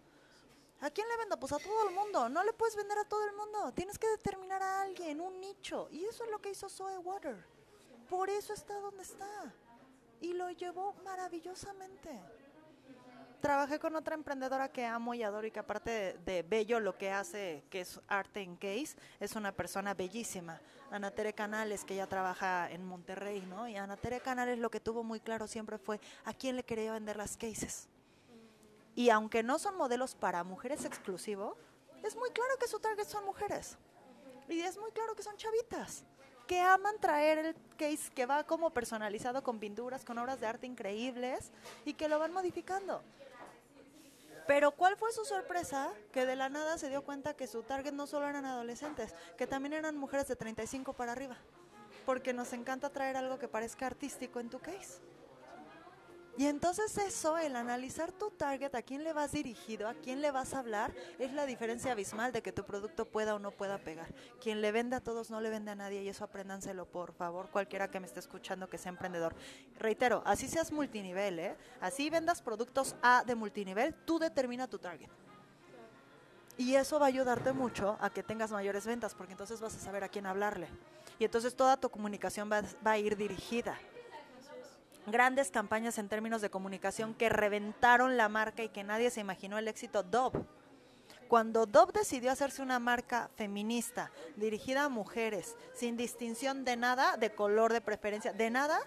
[0.80, 1.38] ¿A quién le vendo?
[1.38, 2.28] Pues a todo el mundo.
[2.28, 3.72] No le puedes vender a todo el mundo.
[3.72, 5.88] Tienes que determinar a alguien, un nicho.
[5.90, 7.44] Y eso es lo que hizo Zoe Water.
[8.08, 9.52] Por eso está donde está.
[10.20, 12.10] Y lo llevó maravillosamente.
[13.40, 17.12] trabajé con otra emprendedora que amo y adoro y que aparte de, bello lo que
[17.12, 20.60] hace, que es arte en case, es una persona bellísima.
[20.90, 23.68] Ana Tere Canales, que ya trabaja en Monterrey, ¿no?
[23.68, 26.92] Y Ana Tere Canales lo que tuvo muy claro siempre fue a quién le quería
[26.92, 27.88] vender las cases.
[28.96, 31.56] Y aunque no son modelos para mujeres exclusivo,
[32.02, 33.78] es muy claro que su target son mujeres.
[34.48, 36.04] Y es muy claro que son chavitas
[36.46, 40.66] que aman traer el case que va como personalizado con pinturas, con obras de arte
[40.66, 41.50] increíbles
[41.84, 43.02] y que lo van modificando.
[44.46, 45.92] Pero ¿cuál fue su sorpresa?
[46.12, 49.48] Que de la nada se dio cuenta que su target no solo eran adolescentes, que
[49.48, 51.36] también eran mujeres de 35 para arriba.
[52.04, 55.00] Porque nos encanta traer algo que parezca artístico en tu case.
[56.38, 60.30] Y entonces eso, el analizar tu target, a quién le vas dirigido, a quién le
[60.30, 63.78] vas a hablar, es la diferencia abismal de que tu producto pueda o no pueda
[63.78, 64.12] pegar.
[64.38, 67.48] Quien le vende a todos no le vende a nadie y eso apréndanselo por favor,
[67.48, 69.34] cualquiera que me esté escuchando que sea emprendedor.
[69.78, 71.56] Reitero, así seas multinivel, ¿eh?
[71.80, 75.08] así vendas productos A de multinivel, tú determina tu target.
[76.58, 79.78] Y eso va a ayudarte mucho a que tengas mayores ventas, porque entonces vas a
[79.78, 80.68] saber a quién hablarle.
[81.18, 83.78] Y entonces toda tu comunicación va, va a ir dirigida
[85.06, 89.58] grandes campañas en términos de comunicación que reventaron la marca y que nadie se imaginó
[89.58, 90.44] el éxito Dove.
[91.28, 97.34] Cuando Dove decidió hacerse una marca feminista, dirigida a mujeres, sin distinción de nada, de
[97.34, 98.78] color, de preferencia, de nada,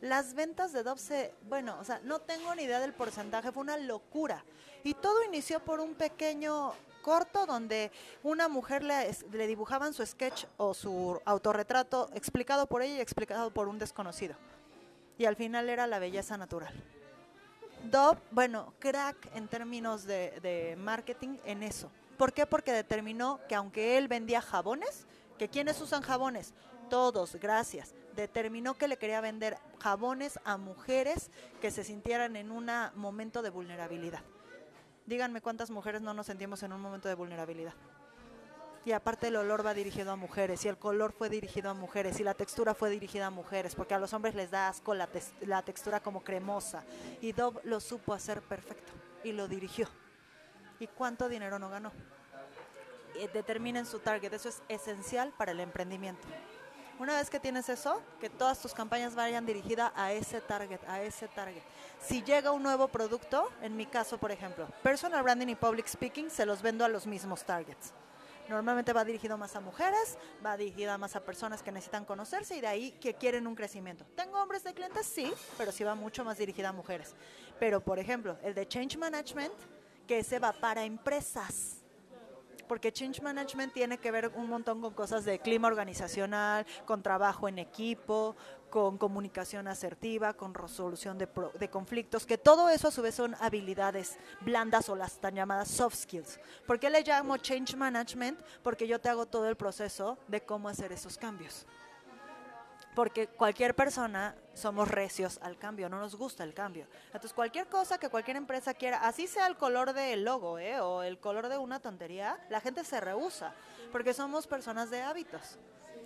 [0.00, 3.62] las ventas de Dove se, bueno, o sea, no tengo ni idea del porcentaje, fue
[3.62, 4.44] una locura.
[4.82, 6.72] Y todo inició por un pequeño
[7.02, 12.96] corto donde una mujer le, le dibujaban su sketch o su autorretrato explicado por ella
[12.96, 14.36] y explicado por un desconocido
[15.18, 16.74] y al final era la belleza natural.
[17.90, 21.90] Dove, bueno, crack en términos de, marketing en eso.
[22.16, 22.46] ¿Por qué?
[22.46, 25.06] Porque determinó que aunque él vendía jabones,
[25.38, 26.54] que quienes usan jabones,
[26.88, 32.70] todos, gracias, determinó que le quería vender jabones a mujeres que se sintieran en un
[32.94, 34.22] momento de vulnerabilidad.
[35.06, 37.74] Díganme cuántas mujeres no nos sentimos en un momento de vulnerabilidad
[38.84, 42.20] y aparte el olor va dirigido a mujeres y el color fue dirigido a mujeres
[42.20, 45.62] y la textura fue dirigida a mujeres porque a los hombres les da asco la,
[45.62, 46.84] textura como cremosa
[47.20, 49.88] y Dove lo supo hacer perfecto y lo dirigió.
[50.78, 51.92] ¿Y cuánto dinero no ganó?
[53.32, 56.26] determinen su target, eso es esencial para el emprendimiento.
[56.98, 61.00] Una vez que tienes eso, que todas tus campañas vayan dirigidas a ese target, a
[61.00, 61.62] ese target.
[62.00, 66.28] Si llega un nuevo producto, en mi caso, por ejemplo, personal branding y public speaking,
[66.28, 67.92] se los vendo a los mismos targets.
[68.48, 72.60] Normalmente va dirigido más a mujeres, va dirigida más a personas que necesitan conocerse y
[72.60, 74.04] de ahí que quieren un crecimiento.
[74.14, 75.06] ¿Tengo hombres de clientes?
[75.06, 77.14] Sí, pero sí va mucho más dirigida a mujeres.
[77.58, 79.54] Pero, por ejemplo, el de Change Management,
[80.06, 81.83] que ese va para empresas
[82.64, 87.48] porque change management tiene que ver un montón con cosas de clima organizacional, con trabajo
[87.48, 88.36] en equipo,
[88.70, 93.36] con comunicación asertiva, con resolución de, de, conflictos, que todo eso a su vez son
[93.40, 96.40] habilidades blandas o las tan llamadas soft skills.
[96.66, 98.40] ¿Por qué le llamo change management?
[98.62, 101.66] Porque yo te hago todo el proceso de cómo hacer esos cambios
[102.94, 106.86] porque cualquier persona somos recios al cambio, no nos gusta el cambio.
[107.06, 110.80] Entonces, cualquier cosa que cualquier empresa quiera, así sea el color del logo ¿eh?
[110.80, 113.52] o el color de una tontería, la gente se rehúsa,
[113.90, 115.58] porque somos personas de hábitos.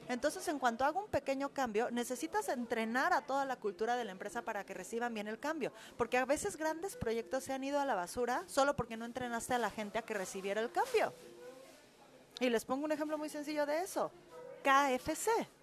[0.09, 4.12] Entonces, en cuanto hago un pequeño cambio, necesitas entrenar a toda la cultura de la
[4.12, 7.78] empresa para que reciban bien el cambio, porque a veces grandes proyectos se han ido
[7.78, 11.12] a la basura solo porque no entrenaste a la gente a que recibiera el cambio.
[12.41, 14.11] Y les pongo un ejemplo muy sencillo de eso.
[14.62, 15.57] KFC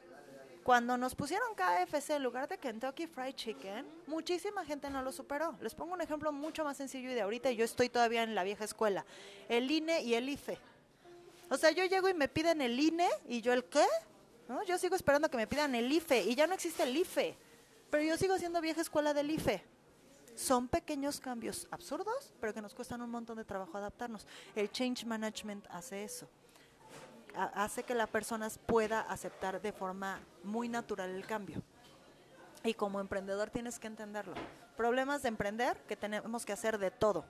[0.66, 5.56] cuando nos pusieron KFC en lugar de Kentucky Fried Chicken, muchísima gente no lo superó.
[5.62, 8.44] Les pongo un ejemplo mucho más sencillo y de ahorita yo estoy todavía en la
[8.44, 9.06] vieja escuela.
[9.48, 10.58] El INE y el IFE.
[11.52, 13.86] O sea, yo llego y me piden el INE y yo el qué?
[14.48, 14.64] ¿No?
[14.64, 17.38] Yo sigo esperando que me pidan el IFE y ya no existe el IFE.
[17.92, 19.64] Pero yo sigo siendo vieja escuela del IFE.
[20.34, 24.26] Son pequeños cambios absurdos, pero que nos cuestan un montón de trabajo adaptarnos.
[24.56, 26.28] El change management hace eso
[27.36, 31.62] hace que la persona pueda aceptar de forma muy natural el cambio.
[32.64, 34.34] Y como emprendedor tienes que entenderlo.
[34.76, 37.26] Problemas de emprender, que tenemos que hacer de todo.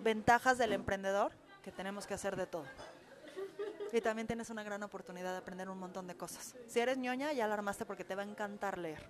[0.00, 2.64] Ventajas del emprendedor, que tenemos que hacer de todo.
[3.92, 6.54] Y también tienes una gran oportunidad de aprender un montón de cosas.
[6.66, 9.02] Si eres ñoña, ya la armaste porque te va a encantar leer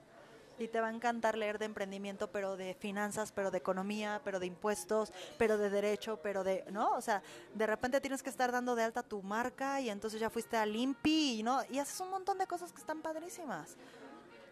[0.59, 4.41] y te va a encantar leer de emprendimiento, pero de finanzas, pero de economía, pero
[4.41, 6.93] de impuestos, pero de derecho, pero de, ¿no?
[6.93, 7.23] O sea,
[7.55, 10.75] de repente tienes que estar dando de alta tu marca y entonces ya fuiste al
[10.75, 11.61] INPI, ¿no?
[11.71, 13.77] Y haces un montón de cosas que están padrísimas.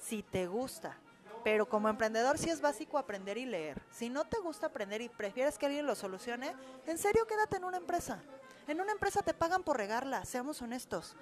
[0.00, 0.96] Si te gusta.
[1.42, 3.80] Pero como emprendedor sí es básico aprender y leer.
[3.90, 6.54] Si no te gusta aprender y prefieres que alguien lo solucione,
[6.86, 8.22] en serio quédate en una empresa.
[8.66, 11.16] En una empresa te pagan por regarla, seamos honestos.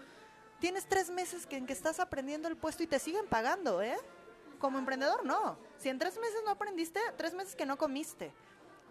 [0.61, 3.97] Tienes tres meses en que estás aprendiendo el puesto y te siguen pagando, ¿eh?
[4.59, 5.57] Como emprendedor, no.
[5.79, 8.33] Si en tres meses no aprendiste, tres meses que no comiste.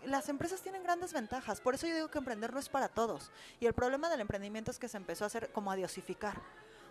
[0.06, 1.60] las empresas tienen grandes ventajas.
[1.60, 3.32] Por eso yo digo que emprender no es para todos.
[3.60, 6.40] Y el problema del emprendimiento es que se empezó a hacer como a diosificar.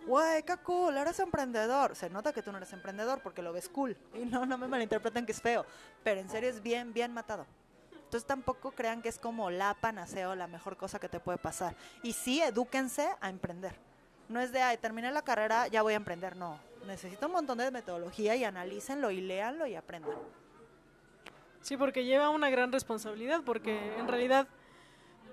[0.05, 1.95] Güey, qué cool, eres emprendedor.
[1.95, 3.97] Se nota que tú no eres emprendedor porque lo ves cool.
[4.13, 5.65] Y no, no me malinterpreten que es feo.
[6.03, 7.45] Pero en serio es bien, bien matado.
[7.91, 11.37] Entonces tampoco crean que es como la panacea o la mejor cosa que te puede
[11.37, 11.75] pasar.
[12.03, 13.75] Y sí, edúquense a emprender.
[14.29, 16.37] No es de, ay, terminé la carrera, ya voy a emprender.
[16.37, 16.57] No,
[16.87, 20.17] necesito un montón de metodología y analícenlo y léanlo y aprendan.
[21.61, 24.47] Sí, porque lleva una gran responsabilidad, porque en realidad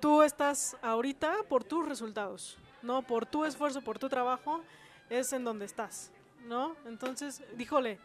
[0.01, 3.03] tú estás ahorita por tus resultados, ¿no?
[3.03, 4.61] Por tu esfuerzo, por tu trabajo,
[5.09, 6.11] es en donde estás,
[6.47, 6.75] ¿no?
[6.87, 7.99] Entonces, díjole,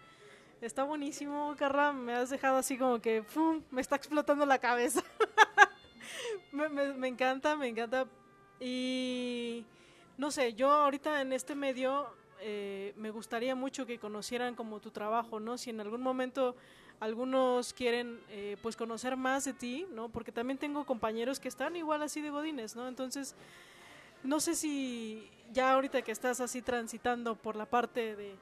[0.61, 5.03] está buenísimo, Carla, me has dejado así como que, ¡pum!, me está explotando la cabeza.
[6.51, 8.05] me, me encanta, me encanta.
[8.59, 9.65] Y
[10.17, 14.91] no sé, yo ahorita en este medio eh, me gustaría mucho que conocieran como tu
[14.91, 15.57] trabajo, ¿no?
[15.57, 16.55] Si en algún momento
[16.99, 20.09] algunos quieren eh, pues conocer más de ti, ¿no?
[20.09, 22.87] Porque también tengo compañeros que están igual así de godines, ¿no?
[22.87, 23.35] Entonces,
[24.23, 28.37] no sé si ya ahorita que estás así transitando por la parte de,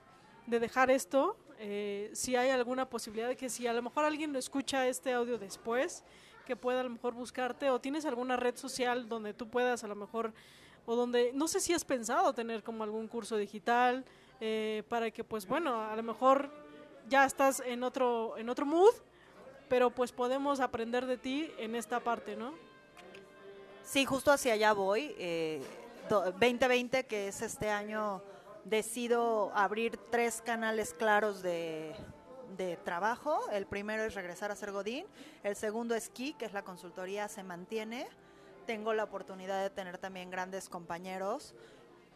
[0.60, 4.88] dejar esto, eh, si hay alguna posibilidad de que si a lo mejor alguien escucha
[4.88, 6.04] este audio después,
[6.46, 9.88] que pueda a lo mejor buscarte o tienes alguna red social donde tú puedas a
[9.88, 10.34] lo mejor
[10.88, 14.04] o donde no sé si has pensado tener como algún curso digital
[14.40, 16.50] eh, para que pues bueno a lo mejor
[17.08, 18.94] ya estás en otro en otro mood
[19.70, 22.54] pero pues podemos aprender de ti en esta parte no
[23.84, 25.62] sí justo hacia allá voy eh,
[26.10, 28.24] 2020 que es este año
[28.64, 31.94] decido abrir tres canales claros de
[32.56, 33.50] de trabajo.
[33.52, 35.06] El primero es regresar a ser Godín.
[35.44, 38.08] El segundo es Ki, que es la consultoría, se mantiene
[38.68, 41.56] tengo la oportunidad de tener también grandes compañeros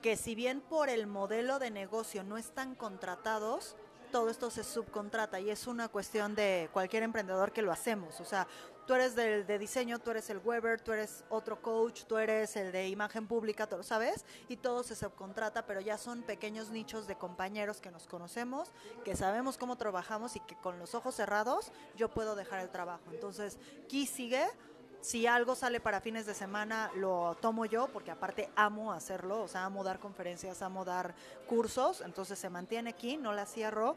[0.01, 3.75] que si bien por el modelo de negocio no están contratados,
[4.11, 8.19] todo esto se subcontrata y es una cuestión de cualquier emprendedor que lo hacemos.
[8.19, 8.47] O sea,
[8.85, 12.57] tú eres del de diseño, tú eres el Weber, tú eres otro coach, tú eres
[12.57, 16.71] el de imagen pública, tú lo sabes, y todo se subcontrata, pero ya son pequeños
[16.71, 18.71] nichos de compañeros que nos conocemos,
[19.05, 23.03] que sabemos cómo trabajamos y que con los ojos cerrados yo puedo dejar el trabajo.
[23.11, 24.45] Entonces, aquí sigue
[25.01, 29.47] si algo sale para fines de semana, lo tomo yo, porque aparte amo hacerlo, o
[29.47, 31.15] sea, amo dar conferencias, amo dar
[31.47, 33.95] cursos, entonces se mantiene aquí, no la cierro.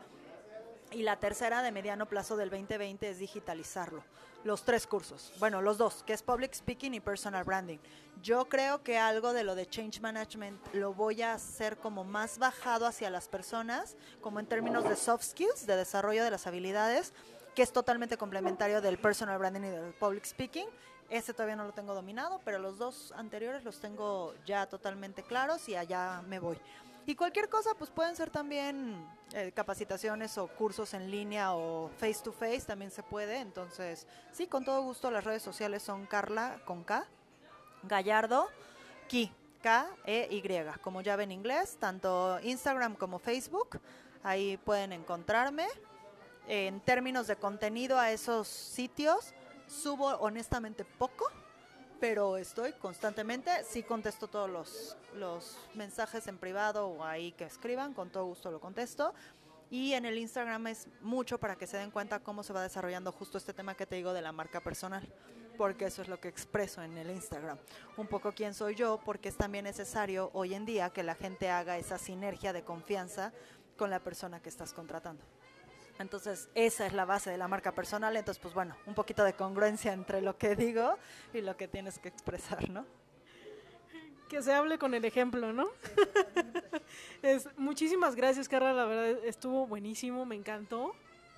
[0.93, 4.03] Y la tercera de mediano plazo del 2020 es digitalizarlo.
[4.45, 7.79] Los tres cursos, bueno, los dos, que es Public Speaking y Personal Branding.
[8.23, 12.39] Yo creo que algo de lo de Change Management lo voy a hacer como más
[12.39, 17.13] bajado hacia las personas, como en términos de soft skills, de desarrollo de las habilidades,
[17.55, 20.67] que es totalmente complementario del Personal Branding y del Public Speaking
[21.11, 25.69] este todavía no lo tengo dominado, pero los dos anteriores los tengo ya totalmente claros
[25.69, 26.59] y allá me voy.
[27.07, 32.23] Y cualquier cosa, pues pueden ser también eh, capacitaciones o cursos en línea o face
[32.23, 33.41] to face, también se puede.
[33.41, 37.07] Entonces, sí, con todo gusto, las redes sociales son Carla con K,
[37.83, 38.49] Gallardo,
[39.07, 39.31] Ki,
[39.63, 40.43] K-E-Y,
[40.81, 43.81] como llave en inglés, tanto Instagram como Facebook.
[44.23, 45.67] Ahí pueden encontrarme.
[46.49, 49.35] En términos de contenido a esos sitios,
[49.67, 51.27] Subo honestamente poco,
[52.01, 57.95] pero estoy constantemente, sí contesto todos los, los mensajes en privado o ahí que escriban,
[57.95, 59.15] con todo gusto lo contesto.
[59.71, 63.11] Y en el Instagram es mucho para que se den cuenta cómo se va desarrollando
[63.11, 65.09] justo este tema que te digo de la marca personal,
[65.57, 67.59] porque eso es lo que expreso en el Instagram.
[67.97, 71.51] Un poco quién soy yo, porque es también necesario hoy en día que la gente
[71.51, 73.33] haga esa sinergia de confianza
[73.77, 75.25] con la persona que estás contratando.
[75.99, 78.17] Entonces, esa es la base de la marca personal.
[78.17, 80.97] Entonces, pues bueno, un poquito de congruencia entre lo que digo
[81.33, 82.85] y lo que tienes que expresar, ¿no?
[84.29, 85.69] Que se hable con el ejemplo, ¿no?
[87.23, 88.73] es, muchísimas gracias, Carla.
[88.73, 90.95] La verdad, estuvo buenísimo, me encantó,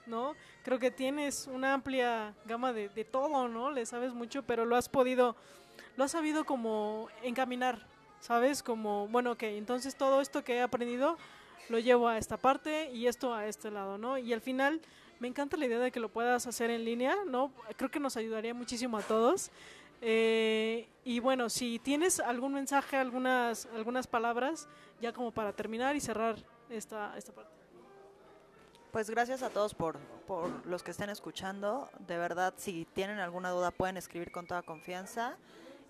[0.06, 0.34] ¿no?
[0.64, 3.70] Creo que tienes una amplia gama de, de todo, ¿no?
[3.70, 5.36] Le sabes mucho, pero lo has podido,
[5.96, 7.86] lo has sabido como encaminar,
[8.20, 8.62] ¿sabes?
[8.62, 11.18] Como, bueno, ok, entonces todo esto que he aprendido
[11.68, 14.18] lo llevo a esta parte y esto a este lado, ¿no?
[14.18, 14.80] Y al final
[15.18, 17.50] me encanta la idea de que lo puedas hacer en línea, ¿no?
[17.76, 19.50] Creo que nos ayudaría muchísimo a todos.
[20.02, 24.68] Eh, y bueno, si tienes algún mensaje, algunas, algunas palabras,
[25.00, 26.36] ya como para terminar y cerrar
[26.68, 27.50] esta, esta parte.
[28.92, 31.88] Pues gracias a todos por, por los que estén escuchando.
[32.06, 35.36] De verdad, si tienen alguna duda pueden escribir con toda confianza.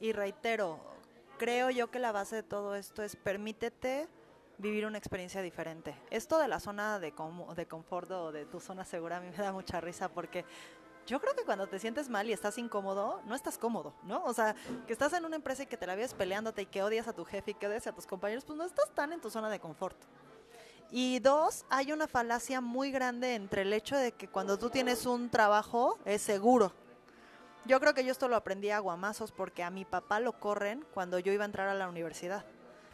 [0.01, 0.81] Y reitero,
[1.39, 4.09] creo yo que la base de todo esto es permítete
[4.59, 5.95] vivir una experiencia diferente.
[6.11, 7.13] Esto de la zona de,
[7.57, 10.45] de confort o de tu zona segura a mí me da mucha risa porque
[11.07, 14.25] yo creo que cuando te sientes mal y estás incómodo, no estás cómodo, ¿no?
[14.25, 16.83] O sea, que estás en una empresa y que te la vives peleándote y que
[16.83, 19.21] odias a tu jefe y que odias a tus compañeros, pues no estás tan en
[19.21, 19.97] tu zona de confort.
[20.91, 25.07] Y dos, hay una falacia muy grande entre el hecho de que cuando tú tienes
[25.07, 26.73] un trabajo es seguro.
[27.67, 30.85] Yo creo que yo esto lo aprendí a guamazos porque a mi papá lo corren
[30.95, 32.45] cuando yo iba a entrar a la universidad.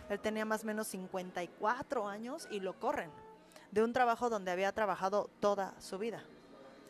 [0.09, 3.11] Él tenía más o menos 54 años y lo corren
[3.70, 6.22] de un trabajo donde había trabajado toda su vida.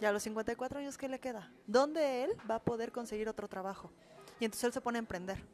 [0.00, 1.52] Y a los 54 años, ¿qué le queda?
[1.66, 3.90] ¿Dónde él va a poder conseguir otro trabajo?
[4.40, 5.44] Y entonces él se pone a emprender.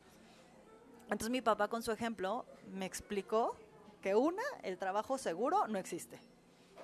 [1.04, 3.56] Entonces mi papá con su ejemplo me explicó
[4.00, 6.18] que una, el trabajo seguro no existe.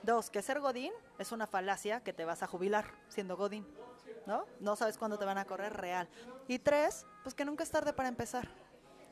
[0.02, 3.66] Dos, que ser godín es una falacia que te vas a jubilar siendo godín.
[4.26, 4.44] ¿No?
[4.60, 6.08] No sabes cuándo te van a correr real.
[6.48, 8.48] Y tres, pues que nunca es tarde para empezar.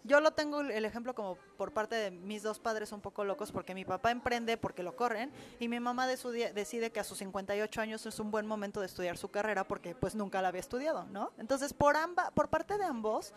[0.04, 3.52] Yo lo tengo el ejemplo como por parte de mis dos padres un poco locos
[3.52, 5.30] porque mi papá emprende porque lo corren
[5.60, 9.16] y mi mamá decide que a sus 58 años es un buen momento de estudiar
[9.16, 11.30] su carrera porque pues nunca la había estudiado, ¿no?
[11.38, 13.32] Entonces por amba, por parte de ambos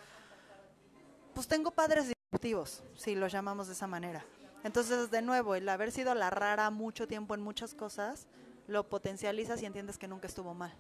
[1.36, 4.26] pues tengo padres disruptivos, si los llamamos de esa manera.
[4.63, 8.26] Entonces, de nuevo, el haber sido la rara mucho tiempo en muchas cosas,
[8.68, 10.74] lo potencializas y entiendes que nunca estuvo mal.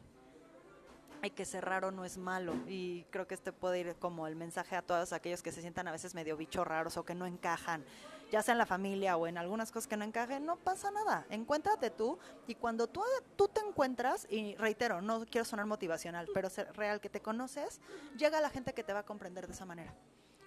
[1.31, 2.53] Que ser raro no es malo.
[2.67, 5.87] Y creo que este puede ir como el mensaje a todos aquellos que se sientan
[5.87, 7.83] a veces medio bichos raros o que no encajan,
[8.31, 11.25] ya sea en la familia o en algunas cosas que no encajen, no pasa nada.
[11.29, 13.01] Encuéntrate tú y cuando tú,
[13.35, 17.81] tú te encuentras, y reitero, no quiero sonar motivacional, pero ser real que te conoces,
[18.17, 19.93] llega la gente que te va a comprender de esa manera.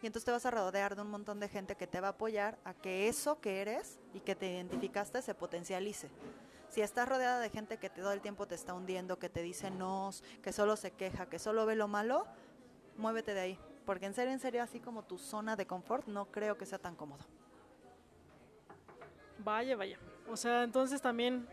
[0.00, 2.10] Y entonces te vas a rodear de un montón de gente que te va a
[2.12, 6.08] apoyar a que eso que eres y que te identificaste se potencialice.
[6.68, 9.70] Si estás rodeada de gente que todo el tiempo te está hundiendo, que te dice
[9.70, 10.10] no,
[10.42, 12.26] que solo se queja, que solo ve lo malo,
[12.96, 13.58] muévete de ahí.
[13.86, 16.78] Porque en serio, en serio, así como tu zona de confort, no creo que sea
[16.78, 17.24] tan cómodo.
[19.38, 19.98] Vaya, vaya.
[20.28, 21.48] O sea, entonces también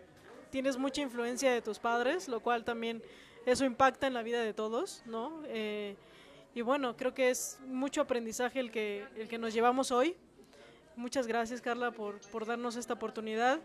[0.50, 3.02] tienes mucha influencia de tus padres, lo cual también
[3.46, 5.42] eso impacta en la vida de todos, ¿no?
[5.46, 5.96] Eh,
[6.54, 10.16] y bueno, creo que es mucho aprendizaje el que, el que nos llevamos hoy.
[10.96, 13.60] Muchas gracias, Carla, por, por darnos esta oportunidad.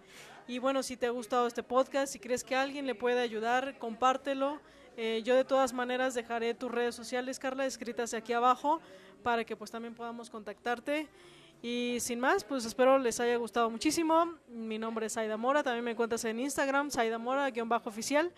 [0.51, 3.78] Y bueno, si te ha gustado este podcast, si crees que alguien le puede ayudar,
[3.78, 4.59] compártelo.
[4.96, 8.80] Eh, yo de todas maneras dejaré tus redes sociales, Carla, escritas aquí abajo,
[9.22, 11.07] para que pues también podamos contactarte.
[11.62, 14.34] Y sin más, pues espero les haya gustado muchísimo.
[14.48, 18.32] Mi nombre es Saida Mora, también me encuentras en Instagram, Saida Mora-oficial.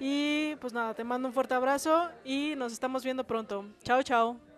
[0.00, 3.66] Y pues nada, te mando un fuerte abrazo y nos estamos viendo pronto.
[3.84, 4.51] Chao, chao.